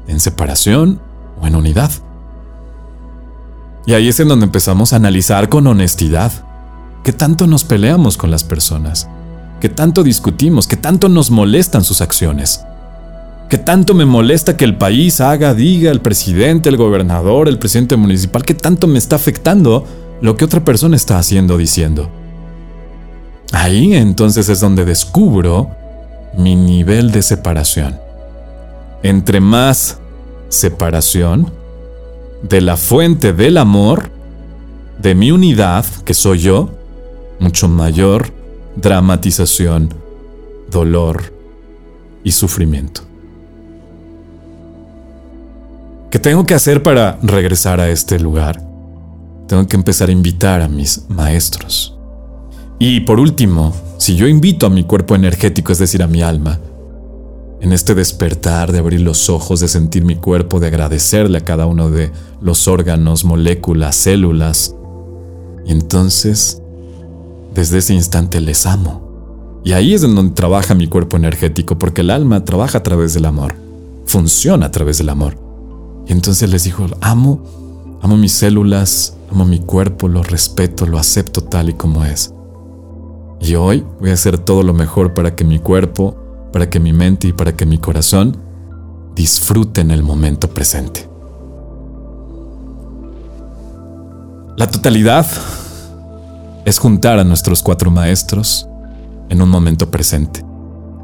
en 0.07 0.19
separación 0.19 1.01
o 1.41 1.47
en 1.47 1.55
unidad. 1.55 1.91
Y 3.85 3.93
ahí 3.93 4.07
es 4.07 4.19
en 4.19 4.27
donde 4.27 4.45
empezamos 4.45 4.93
a 4.93 4.97
analizar 4.97 5.49
con 5.49 5.65
honestidad 5.65 6.31
qué 7.03 7.11
tanto 7.13 7.47
nos 7.47 7.63
peleamos 7.63 8.17
con 8.17 8.29
las 8.29 8.43
personas, 8.43 9.09
qué 9.59 9.69
tanto 9.69 10.03
discutimos, 10.03 10.67
qué 10.67 10.77
tanto 10.77 11.09
nos 11.09 11.31
molestan 11.31 11.83
sus 11.83 12.01
acciones. 12.01 12.61
¿Qué 13.49 13.57
tanto 13.57 13.93
me 13.93 14.05
molesta 14.05 14.57
que 14.57 14.65
el 14.65 14.77
país 14.77 15.21
haga, 15.21 15.53
diga, 15.53 15.89
el 15.89 16.01
presidente, 16.01 16.67
el 16.67 16.75
gobernador, 16.75 17.47
el 17.47 17.57
presidente 17.57 17.95
municipal? 17.95 18.43
¿Qué 18.43 18.53
tanto 18.53 18.87
me 18.87 18.97
está 18.97 19.15
afectando 19.15 19.85
lo 20.19 20.35
que 20.35 20.43
otra 20.43 20.65
persona 20.65 20.97
está 20.97 21.17
haciendo, 21.17 21.57
diciendo? 21.57 22.09
Ahí 23.53 23.93
entonces 23.93 24.49
es 24.49 24.59
donde 24.59 24.83
descubro 24.83 25.71
mi 26.35 26.55
nivel 26.55 27.11
de 27.11 27.21
separación. 27.21 27.99
Entre 29.03 29.39
más 29.39 29.99
separación 30.49 31.51
de 32.41 32.61
la 32.61 32.77
fuente 32.77 33.33
del 33.33 33.57
amor, 33.57 34.09
de 34.99 35.15
mi 35.15 35.31
unidad, 35.31 35.85
que 36.05 36.13
soy 36.13 36.39
yo, 36.39 36.69
mucho 37.39 37.67
mayor 37.67 38.31
dramatización, 38.75 39.93
dolor 40.69 41.33
y 42.23 42.31
sufrimiento. 42.31 43.01
¿Qué 46.09 46.19
tengo 46.19 46.45
que 46.45 46.53
hacer 46.53 46.83
para 46.83 47.19
regresar 47.21 47.79
a 47.79 47.89
este 47.89 48.19
lugar? 48.19 48.61
Tengo 49.47 49.67
que 49.67 49.75
empezar 49.75 50.09
a 50.09 50.11
invitar 50.11 50.61
a 50.61 50.67
mis 50.67 51.09
maestros. 51.09 51.96
Y 52.79 53.01
por 53.01 53.19
último, 53.19 53.73
si 53.97 54.15
yo 54.15 54.27
invito 54.27 54.65
a 54.67 54.69
mi 54.69 54.83
cuerpo 54.83 55.15
energético, 55.15 55.71
es 55.71 55.79
decir, 55.79 56.03
a 56.03 56.07
mi 56.07 56.21
alma, 56.21 56.59
en 57.59 57.73
este 57.73 57.95
despertar, 57.95 58.71
de 58.71 58.79
abrir 58.79 59.01
los 59.01 59.29
ojos, 59.29 59.59
de 59.59 59.67
sentir 59.67 60.05
mi 60.05 60.15
cuerpo, 60.15 60.59
de 60.59 60.67
agradecerle 60.67 61.39
a 61.39 61.45
cada 61.45 61.65
uno 61.65 61.89
de 61.89 62.11
los 62.39 62.67
órganos, 62.67 63.25
moléculas, 63.25 63.95
células, 63.95 64.75
y 65.65 65.71
entonces, 65.71 66.61
desde 67.55 67.79
ese 67.79 67.93
instante 67.93 68.39
les 68.41 68.65
amo. 68.65 69.61
Y 69.63 69.73
ahí 69.73 69.93
es 69.93 70.01
donde 70.01 70.31
trabaja 70.33 70.75
mi 70.75 70.87
cuerpo 70.87 71.17
energético, 71.17 71.77
porque 71.77 72.01
el 72.01 72.11
alma 72.11 72.45
trabaja 72.45 72.77
a 72.77 72.83
través 72.83 73.13
del 73.13 73.25
amor, 73.25 73.55
funciona 74.05 74.67
a 74.67 74.71
través 74.71 74.99
del 74.99 75.09
amor. 75.09 75.37
Y 76.07 76.13
entonces 76.13 76.49
les 76.49 76.63
dijo, 76.63 76.85
amo, 77.01 77.43
amo 78.01 78.15
mis 78.17 78.31
células, 78.31 79.17
amo 79.31 79.43
mi 79.45 79.59
cuerpo, 79.59 80.07
lo 80.07 80.23
respeto, 80.23 80.85
lo 80.85 80.99
acepto 80.99 81.43
tal 81.43 81.69
y 81.69 81.73
como 81.73 82.05
es. 82.05 82.33
Y 83.39 83.55
hoy 83.55 83.85
voy 83.99 84.09
a 84.09 84.13
hacer 84.13 84.37
todo 84.37 84.63
lo 84.63 84.73
mejor 84.73 85.13
para 85.13 85.35
que 85.35 85.43
mi 85.43 85.59
cuerpo, 85.59 86.15
para 86.51 86.69
que 86.69 86.79
mi 86.79 86.93
mente 86.93 87.27
y 87.27 87.33
para 87.33 87.55
que 87.55 87.65
mi 87.65 87.77
corazón 87.77 88.37
disfruten 89.15 89.91
el 89.91 90.03
momento 90.03 90.49
presente. 90.49 91.07
La 94.57 94.67
totalidad 94.67 95.25
es 96.65 96.79
juntar 96.79 97.19
a 97.19 97.23
nuestros 97.23 97.61
cuatro 97.61 97.91
maestros 97.91 98.67
en 99.29 99.41
un 99.41 99.49
momento 99.49 99.91
presente. 99.91 100.43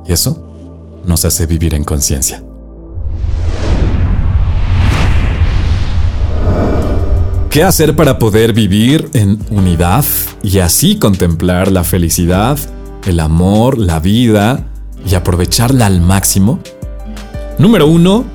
Y 0.06 0.12
eso 0.12 0.44
nos 1.06 1.24
hace 1.26 1.46
vivir 1.46 1.74
en 1.74 1.84
conciencia. 1.84 2.44
¿Qué 7.54 7.62
hacer 7.64 7.96
para 7.96 8.18
poder 8.18 8.52
vivir 8.52 9.12
en 9.14 9.38
unidad 9.52 10.04
y 10.42 10.58
así 10.58 10.96
contemplar 10.96 11.72
la 11.72 11.84
felicidad, 11.84 12.58
el 13.06 13.20
amor, 13.20 13.78
la 13.78 14.00
vida 14.00 14.72
y 15.08 15.14
aprovecharla 15.14 15.86
al 15.86 16.02
máximo? 16.02 16.58
Número 17.60 17.86
uno, 17.86 18.26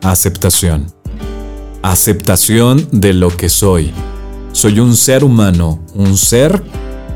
aceptación. 0.00 0.86
Aceptación 1.82 2.86
de 2.92 3.14
lo 3.14 3.36
que 3.36 3.48
soy. 3.48 3.90
Soy 4.52 4.78
un 4.78 4.94
ser 4.94 5.24
humano, 5.24 5.84
un 5.92 6.16
ser 6.16 6.62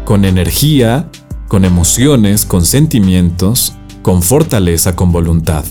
con 0.04 0.24
energía, 0.24 1.08
con 1.46 1.64
emociones, 1.64 2.44
con 2.44 2.64
sentimientos, 2.64 3.74
con 4.02 4.20
fortaleza, 4.20 4.96
con 4.96 5.12
voluntad. 5.12 5.64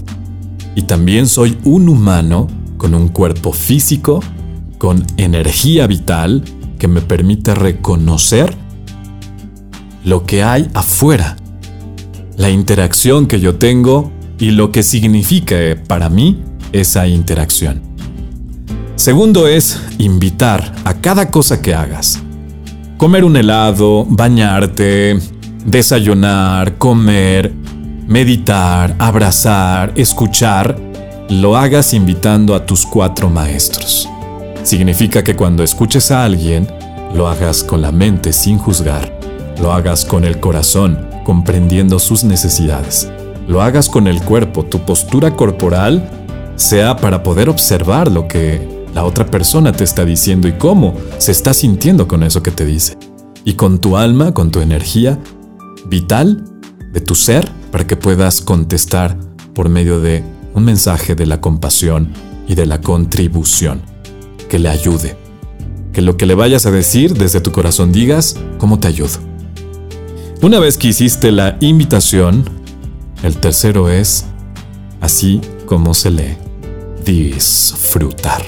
y 0.74 0.84
también 0.84 1.28
soy 1.28 1.58
un 1.66 1.90
humano 1.90 2.48
con 2.78 2.96
un 2.96 3.10
cuerpo 3.10 3.52
físico, 3.52 4.22
con 4.78 5.06
energía 5.18 5.88
vital 5.88 6.44
que 6.80 6.88
me 6.88 7.02
permite 7.02 7.56
reconocer 7.56 8.56
lo 10.04 10.26
que 10.26 10.44
hay 10.44 10.70
afuera, 10.74 11.36
la 12.38 12.50
interacción 12.50 13.28
que 13.28 13.40
yo 13.40 13.56
tengo 13.56 14.12
y 14.40 14.52
lo 14.52 14.72
que 14.72 14.84
significa 14.84 15.56
para 15.88 16.10
mí 16.10 16.42
esa 16.72 17.08
interacción. 17.08 17.82
Segundo 18.96 19.48
es 19.48 19.82
invitar 19.98 20.74
a 20.84 20.96
cada 20.96 21.30
cosa 21.30 21.62
que 21.62 21.74
hagas. 21.74 22.22
Comer 22.98 23.24
un 23.24 23.38
helado, 23.38 24.06
bañarte, 24.10 25.20
desayunar, 25.66 26.78
comer, 26.78 27.54
meditar, 28.08 28.96
abrazar, 28.98 29.94
escuchar, 29.96 30.80
lo 31.30 31.58
hagas 31.58 31.94
invitando 31.94 32.56
a 32.56 32.66
tus 32.66 32.86
cuatro 32.86 33.30
maestros. 33.30 34.10
Significa 34.64 35.24
que 35.24 35.36
cuando 35.36 35.64
escuches 35.64 36.12
a 36.12 36.24
alguien, 36.24 36.68
lo 37.14 37.28
hagas 37.28 37.64
con 37.64 37.82
la 37.82 37.92
mente 37.92 38.34
sin 38.34 38.58
juzgar, 38.58 39.18
lo 39.62 39.74
hagas 39.74 40.06
con 40.06 40.24
el 40.24 40.40
corazón, 40.40 41.08
comprendiendo 41.24 42.00
sus 42.00 42.24
necesidades, 42.24 43.10
lo 43.48 43.62
hagas 43.62 43.90
con 43.90 44.08
el 44.08 44.22
cuerpo, 44.22 44.66
tu 44.66 44.80
postura 44.80 45.36
corporal 45.36 46.10
sea 46.58 46.98
para 46.98 47.24
poder 47.24 47.50
observar 47.50 48.12
lo 48.12 48.28
que 48.28 48.68
la 48.94 49.06
otra 49.06 49.26
persona 49.28 49.72
te 49.72 49.84
está 49.84 50.06
diciendo 50.06 50.48
y 50.48 50.54
cómo 50.54 50.96
se 51.20 51.32
está 51.32 51.54
sintiendo 51.54 52.08
con 52.08 52.24
eso 52.24 52.42
que 52.42 52.52
te 52.52 52.66
dice. 52.66 52.98
Y 53.46 53.54
con 53.54 53.80
tu 53.80 53.96
alma, 53.96 54.34
con 54.34 54.52
tu 54.52 54.60
energía 54.60 55.20
vital 55.86 56.44
de 56.92 57.00
tu 57.00 57.16
ser, 57.16 57.50
para 57.72 57.86
que 57.86 57.96
puedas 57.96 58.42
contestar 58.42 59.18
por 59.54 59.70
medio 59.70 60.00
de 60.00 60.24
un 60.54 60.66
mensaje 60.66 61.16
de 61.16 61.26
la 61.26 61.40
compasión 61.40 62.12
y 62.48 62.56
de 62.56 62.66
la 62.66 62.82
contribución, 62.82 63.82
que 64.48 64.60
le 64.60 64.70
ayude. 64.70 65.18
Que 65.94 66.02
lo 66.02 66.18
que 66.18 66.26
le 66.26 66.36
vayas 66.36 66.66
a 66.66 66.72
decir 66.72 67.14
desde 67.14 67.42
tu 67.42 67.52
corazón 67.52 67.92
digas, 67.92 68.38
¿cómo 68.58 68.80
te 68.80 68.88
ayudo? 68.88 69.20
Una 70.42 70.60
vez 70.60 70.78
que 70.78 70.90
hiciste 70.90 71.32
la 71.32 71.58
invitación, 71.60 72.44
el 73.24 73.38
tercero 73.38 73.90
es, 73.90 74.26
así 75.02 75.42
como 75.66 75.94
se 75.94 76.12
lee, 76.12 76.38
disfrutar. 77.04 78.44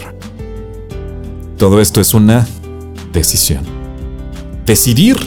Todo 1.58 1.82
esto 1.82 2.00
es 2.00 2.14
una 2.14 2.48
decisión. 3.12 3.64
Decidir 4.66 5.18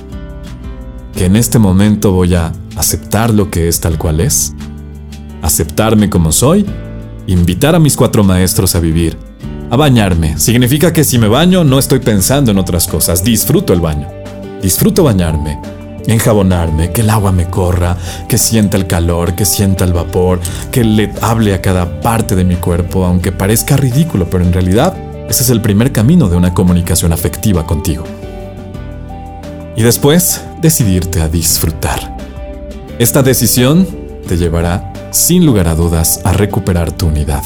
que 1.17 1.27
en 1.27 1.37
este 1.37 1.59
momento 1.59 2.13
voy 2.13 2.35
a 2.35 2.53
aceptar 2.77 3.35
lo 3.35 3.51
que 3.51 3.69
es 3.69 3.81
tal 3.81 3.99
cual 3.99 4.21
es, 4.21 4.55
aceptarme 5.43 6.09
como 6.09 6.31
soy, 6.33 6.65
invitar 7.27 7.75
a 7.75 7.81
mis 7.81 7.97
cuatro 7.97 8.25
maestros 8.25 8.75
a 8.77 8.81
vivir, 8.81 9.19
a 9.73 9.77
bañarme. 9.77 10.39
Significa 10.39 10.93
que 10.93 11.03
si 11.03 11.19
me 11.19 11.29
baño 11.29 11.65
no 11.65 11.79
estoy 11.79 12.01
pensando 12.01 12.51
en 12.51 12.59
otras 12.59 12.87
cosas, 12.87 13.25
disfruto 13.25 13.73
el 13.73 13.81
baño, 13.81 14.07
disfruto 14.61 15.03
bañarme, 15.03 15.59
enjabonarme, 16.07 16.93
que 16.93 17.01
el 17.01 17.09
agua 17.09 17.33
me 17.33 17.47
corra, 17.47 17.97
que 18.29 18.37
sienta 18.37 18.77
el 18.77 18.87
calor, 18.87 19.35
que 19.35 19.47
sienta 19.47 19.85
el 19.85 19.95
vapor, 19.95 20.41
que 20.71 20.85
le 20.85 21.11
hable 21.23 21.55
a 21.55 21.63
cada 21.63 22.03
parte 22.03 22.37
de 22.37 22.45
mi 22.45 22.57
cuerpo, 22.57 23.07
aunque 23.07 23.33
parezca 23.33 23.79
ridículo, 23.79 24.29
pero 24.29 24.45
en 24.45 24.53
realidad 24.53 24.95
ese 25.31 25.43
es 25.43 25.49
el 25.49 25.63
primer 25.63 25.91
camino 25.91 26.29
de 26.29 26.37
una 26.37 26.53
comunicación 26.53 27.15
afectiva 27.15 27.67
contigo. 27.67 28.05
Y 29.75 29.83
después, 29.83 30.45
decidirte 30.61 31.23
a 31.23 31.31
disfrutar. 31.31 32.15
Esta 32.99 33.23
decisión 33.23 33.89
te 34.29 34.37
llevará, 34.37 34.93
sin 35.13 35.47
lugar 35.47 35.67
a 35.67 35.75
dudas, 35.75 36.21
a 36.25 36.33
recuperar 36.33 36.93
tu 36.93 37.07
unidad, 37.07 37.43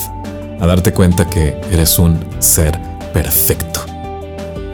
a 0.60 0.66
darte 0.66 0.92
cuenta 0.92 1.28
que 1.28 1.60
eres 1.70 1.98
un 1.98 2.18
ser 2.38 2.78
perfecto. 3.12 3.80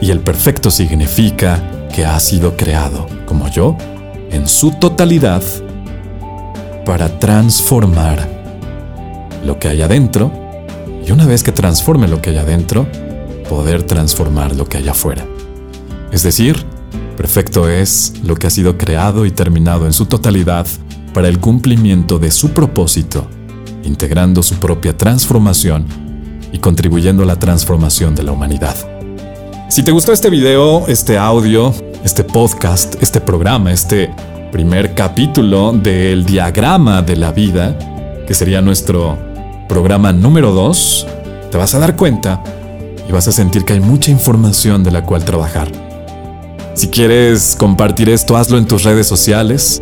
Y 0.01 0.11
el 0.11 0.19
perfecto 0.19 0.71
significa 0.71 1.87
que 1.93 2.05
ha 2.05 2.19
sido 2.19 2.57
creado, 2.57 3.07
como 3.25 3.49
yo, 3.49 3.77
en 4.31 4.47
su 4.47 4.71
totalidad, 4.71 5.43
para 6.85 7.19
transformar 7.19 8.27
lo 9.45 9.59
que 9.59 9.69
hay 9.69 9.81
adentro, 9.81 10.31
y 11.05 11.11
una 11.11 11.25
vez 11.25 11.43
que 11.43 11.51
transforme 11.51 12.07
lo 12.07 12.21
que 12.21 12.31
hay 12.31 12.37
adentro, 12.37 12.87
poder 13.49 13.83
transformar 13.83 14.55
lo 14.55 14.65
que 14.65 14.77
hay 14.77 14.87
afuera. 14.87 15.25
Es 16.11 16.23
decir, 16.23 16.65
Perfecto 17.17 17.69
es 17.69 18.13
lo 18.23 18.35
que 18.35 18.47
ha 18.47 18.49
sido 18.49 18.77
creado 18.77 19.25
y 19.25 19.31
terminado 19.31 19.85
en 19.85 19.93
su 19.93 20.07
totalidad 20.07 20.65
para 21.13 21.27
el 21.27 21.39
cumplimiento 21.39 22.17
de 22.17 22.31
su 22.31 22.49
propósito, 22.49 23.27
integrando 23.83 24.43
su 24.43 24.55
propia 24.55 24.97
transformación 24.97 25.85
y 26.51 26.59
contribuyendo 26.59 27.23
a 27.23 27.25
la 27.25 27.37
transformación 27.37 28.15
de 28.15 28.23
la 28.23 28.31
humanidad. 28.31 28.75
Si 29.69 29.83
te 29.83 29.91
gustó 29.91 30.13
este 30.13 30.29
video, 30.29 30.87
este 30.87 31.17
audio, 31.17 31.73
este 32.03 32.23
podcast, 32.23 33.01
este 33.01 33.19
programa, 33.21 33.71
este 33.71 34.13
primer 34.51 34.93
capítulo 34.93 35.71
del 35.73 36.25
diagrama 36.25 37.01
de 37.01 37.15
la 37.15 37.31
vida, 37.31 37.77
que 38.27 38.33
sería 38.33 38.61
nuestro 38.61 39.17
programa 39.67 40.13
número 40.13 40.51
2, 40.51 41.07
te 41.49 41.57
vas 41.57 41.73
a 41.73 41.79
dar 41.79 41.95
cuenta 41.95 42.43
y 43.09 43.11
vas 43.11 43.27
a 43.27 43.31
sentir 43.31 43.65
que 43.65 43.73
hay 43.73 43.79
mucha 43.79 44.11
información 44.11 44.83
de 44.83 44.91
la 44.91 45.03
cual 45.03 45.25
trabajar. 45.25 45.71
Si 46.75 46.89
quieres 46.89 47.55
compartir 47.57 48.09
esto, 48.09 48.37
hazlo 48.37 48.57
en 48.57 48.67
tus 48.67 48.83
redes 48.83 49.07
sociales. 49.07 49.81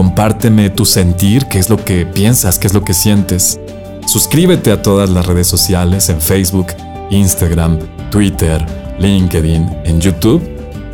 Compárteme 0.00 0.70
tu 0.70 0.86
sentir, 0.86 1.44
qué 1.44 1.58
es 1.58 1.68
lo 1.68 1.76
que 1.76 2.06
piensas, 2.06 2.58
qué 2.58 2.66
es 2.68 2.72
lo 2.72 2.82
que 2.82 2.94
sientes. 2.94 3.60
Suscríbete 4.06 4.72
a 4.72 4.80
todas 4.80 5.10
las 5.10 5.26
redes 5.26 5.46
sociales 5.46 6.08
en 6.08 6.22
Facebook, 6.22 6.68
Instagram, 7.10 7.78
Twitter, 8.10 8.64
LinkedIn, 8.98 9.68
en 9.84 10.00
YouTube. 10.00 10.40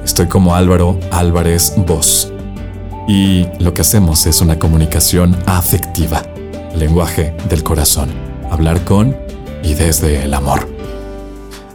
Estoy 0.05 0.27
como 0.27 0.57
Álvaro 0.57 0.99
Álvarez 1.13 1.75
Voz. 1.87 2.33
Y 3.07 3.47
lo 3.61 3.73
que 3.73 3.83
hacemos 3.83 4.27
es 4.27 4.41
una 4.41 4.59
comunicación 4.59 5.37
afectiva, 5.47 6.25
lenguaje 6.77 7.33
del 7.49 7.63
corazón, 7.63 8.09
hablar 8.51 8.85
con 8.85 9.17
y 9.63 9.75
desde 9.75 10.25
el 10.25 10.35
amor. 10.35 10.69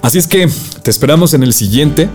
Así 0.01 0.17
es 0.17 0.27
que 0.27 0.49
te 0.83 0.91
esperamos 0.91 1.33
en 1.33 1.43
el 1.43 1.53
siguiente 1.53 2.09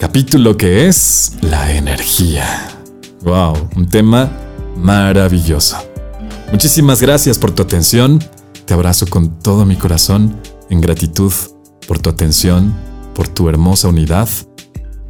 capítulo 0.00 0.56
que 0.56 0.88
es 0.88 1.34
la 1.40 1.72
energía. 1.72 2.77
Wow, 3.22 3.70
un 3.76 3.88
tema 3.88 4.30
maravilloso. 4.76 5.76
Muchísimas 6.50 7.02
gracias 7.02 7.38
por 7.38 7.50
tu 7.50 7.62
atención. 7.62 8.20
Te 8.64 8.74
abrazo 8.74 9.06
con 9.06 9.38
todo 9.40 9.64
mi 9.64 9.76
corazón 9.76 10.40
en 10.70 10.80
gratitud 10.80 11.32
por 11.86 11.98
tu 11.98 12.10
atención, 12.10 12.74
por 13.14 13.28
tu 13.28 13.48
hermosa 13.48 13.88
unidad 13.88 14.28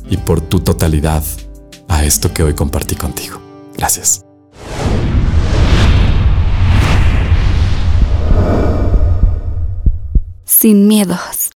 y 0.09 0.17
por 0.17 0.41
tu 0.41 0.61
totalidad 0.61 1.23
a 1.89 2.05
esto 2.05 2.33
que 2.33 2.43
hoy 2.43 2.55
compartí 2.55 2.95
contigo. 2.95 3.41
Gracias. 3.77 4.25
Sin 10.45 10.89
miedos. 10.89 11.48